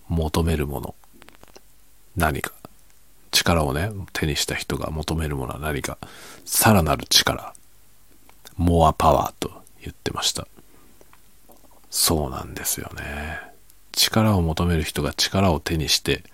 [0.09, 0.95] 求めるもの、
[2.17, 2.53] 何か。
[3.31, 5.99] 力をね、手にした人が求めるものは何か、
[6.45, 7.55] さらなる力、
[8.57, 10.49] モアパワーと言ってました。
[11.91, 13.39] そうなんですよね。
[13.93, 16.25] 力を求める人が力を手にして、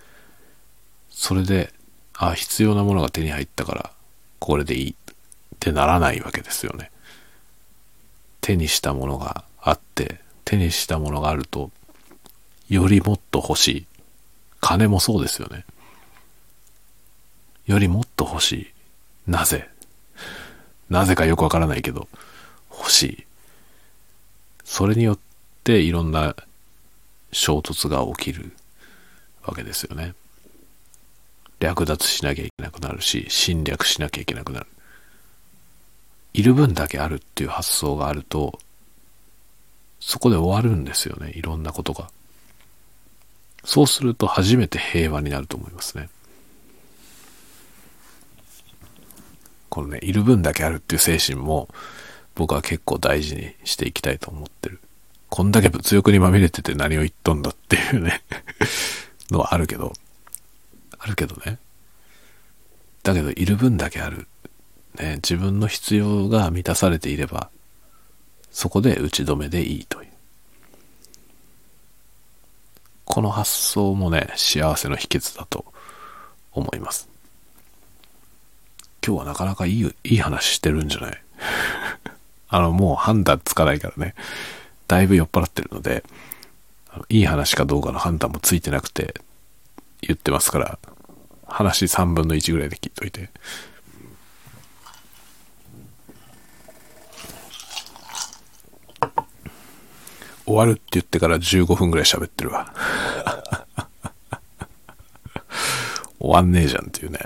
[1.11, 1.74] それで、
[2.17, 3.91] あ、必要なものが手に入ったから、
[4.39, 4.95] これでいいっ
[5.59, 6.91] てならないわけですよね。
[8.41, 11.71] 手にしたものがあって、手にしたものがあると、
[12.69, 13.87] よりもっと欲しい。
[14.61, 15.65] 金もそうですよね。
[17.67, 18.73] よりもっと欲しい。
[19.27, 19.69] なぜ？
[20.91, 22.09] なぜかよくわからないけど、
[22.71, 23.27] 欲しい。
[24.65, 25.19] それによっ
[25.65, 26.37] ていろんな
[27.33, 28.53] 衝突が起きる
[29.43, 30.15] わけですよね。
[31.65, 34.67] 略奪しなきゃいけなくなるし、侵略しなきゃいけなくなる。
[36.35, 38.59] いる分だけあるっていう発想があると、
[39.99, 41.33] そこで終わるんですよね。
[41.35, 42.11] いろんなことが。
[43.65, 46.11] そうすると初めて平和になると思いますね。
[49.71, 51.69] このね、いる分だけあるっていう精神も
[52.35, 54.81] 僕は結構大事にしていきたいと思ってる。
[55.31, 58.23] こんだけ物欲にまみれてて何を言っとんだっていうね
[59.31, 59.95] のはあるけど、
[61.05, 61.59] あるけどね。
[63.03, 64.27] だけど、いる分だけある。
[64.99, 67.51] ね、自分の必要が満たされていれば、
[68.51, 70.09] そこで打ち止めでいいという。
[73.05, 75.67] この発想もね、幸せの秘訣だと
[76.53, 77.07] 思います。
[79.07, 81.23] 今日はなかなかいい、いい話してるんじゃない？
[82.49, 84.15] あの、もう判断つかないからね。
[84.89, 86.03] だいぶ酔っ払ってるので、
[87.11, 89.15] いい話かどうかの判断もついてなくて
[90.01, 90.79] 言ってますから、
[91.55, 93.31] 話3分の1ぐらいで聞いといて。
[100.45, 102.75] 終わるって言ってから15分ぐらい喋ってるわ。
[106.19, 107.21] 終わんねえじゃんっていうね。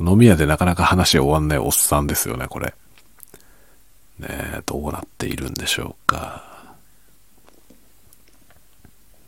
[0.00, 2.74] 飲み屋でなかなか話終わんないおっさんですよね、これ。
[4.18, 6.74] ねえ、どうなっているんでしょうか。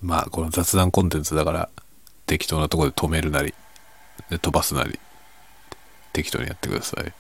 [0.02, 1.68] まあ、この雑談コンテンツだから、
[2.30, 3.52] 適当なところで止めるなり、
[4.28, 5.00] で飛ばすなり、
[6.12, 7.12] 適当にやってください。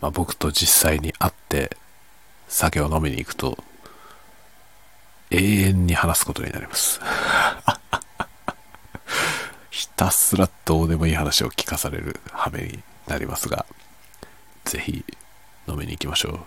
[0.00, 1.76] まあ、僕と実際に会って、
[2.48, 3.56] 酒を飲みに行くと、
[5.30, 7.00] 永遠に話すことになります。
[9.70, 13.64] ひたすらどうでもいい話を聞かされる羽目になりますが、
[14.64, 15.04] ぜひ
[15.68, 16.40] 飲みに行きましょう。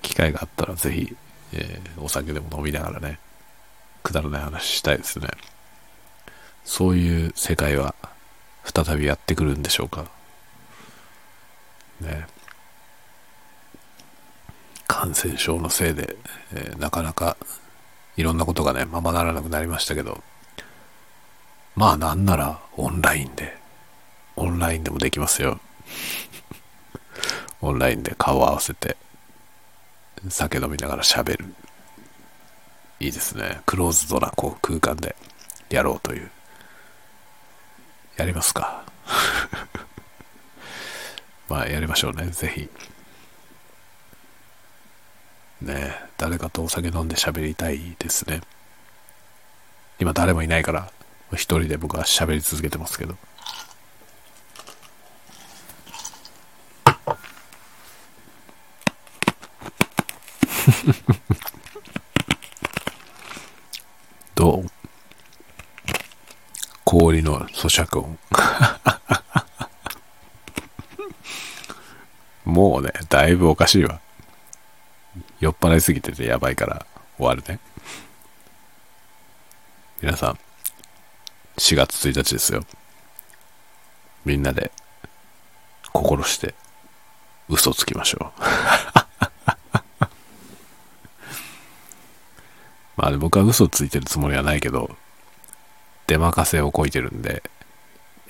[0.00, 1.14] 機会があったらぜひ、
[1.54, 3.18] えーお酒でも飲みながらね、
[4.02, 5.28] くだらない話したいですね。
[6.64, 7.94] そういう世界は
[8.64, 10.06] 再びやってくるんでしょうか。
[12.00, 12.26] ね。
[14.86, 16.16] 感染症のせいで、
[16.52, 17.36] えーなかなか
[18.16, 20.22] いろんなことがね、ままならなくなりましたけど、
[21.74, 23.56] まあなんならオンラインで、
[24.36, 25.58] オンラインでもできますよ。
[27.60, 28.96] オンラインで顔を合わせて、
[30.30, 31.44] 酒飲みながら喋る。
[33.00, 33.60] いいですね。
[33.66, 35.14] クローズドなこう空間で
[35.70, 36.30] やろうという。
[38.16, 38.84] やりますか。
[41.48, 42.68] まあやりましょうね、ぜひ。
[45.60, 48.40] ね誰かとお酒飲んで喋りたいですね。
[49.98, 50.90] 今誰もいないから、
[51.32, 53.16] 一人で僕は喋り続けてますけど。
[64.34, 64.66] どう？
[66.84, 68.18] 氷の咀嚼音。
[72.44, 74.00] もうね、だいぶおかしいわ。
[75.40, 77.58] 酔っ払いすぎててやばいから終わるね。
[80.00, 80.38] 皆さん、
[81.56, 82.64] 4月1日ですよ。
[84.24, 84.70] みんなで
[85.92, 86.54] 心して
[87.48, 88.42] 嘘つきましょう。
[92.96, 94.96] まあ僕は嘘ついてるつもりはないけど、
[96.06, 97.42] 出任せをこいてるんで、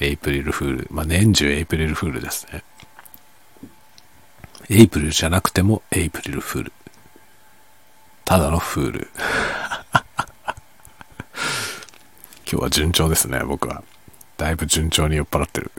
[0.00, 0.88] エイプリルフール。
[0.90, 2.62] まあ年中エイプリルフールですね。
[4.70, 6.72] エイプリルじゃなくてもエイプリルフール。
[8.24, 9.10] ただのフール。
[12.50, 13.82] 今日は順調ですね、僕は。
[14.36, 15.70] だいぶ順調に酔っ払ってる。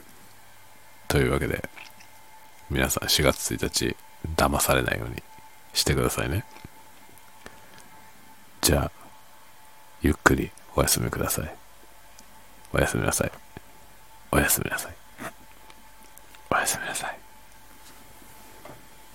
[1.08, 1.68] というわけで、
[2.70, 3.96] 皆さん4月1日、
[4.36, 5.22] 騙されないように
[5.72, 6.44] してくださいね。
[8.60, 8.90] じゃあ、
[10.02, 11.54] ゆっくりお休みください。
[12.72, 13.32] おやすみなさい。
[14.32, 14.94] おやすみなさい。
[16.50, 17.15] おやすみなさい。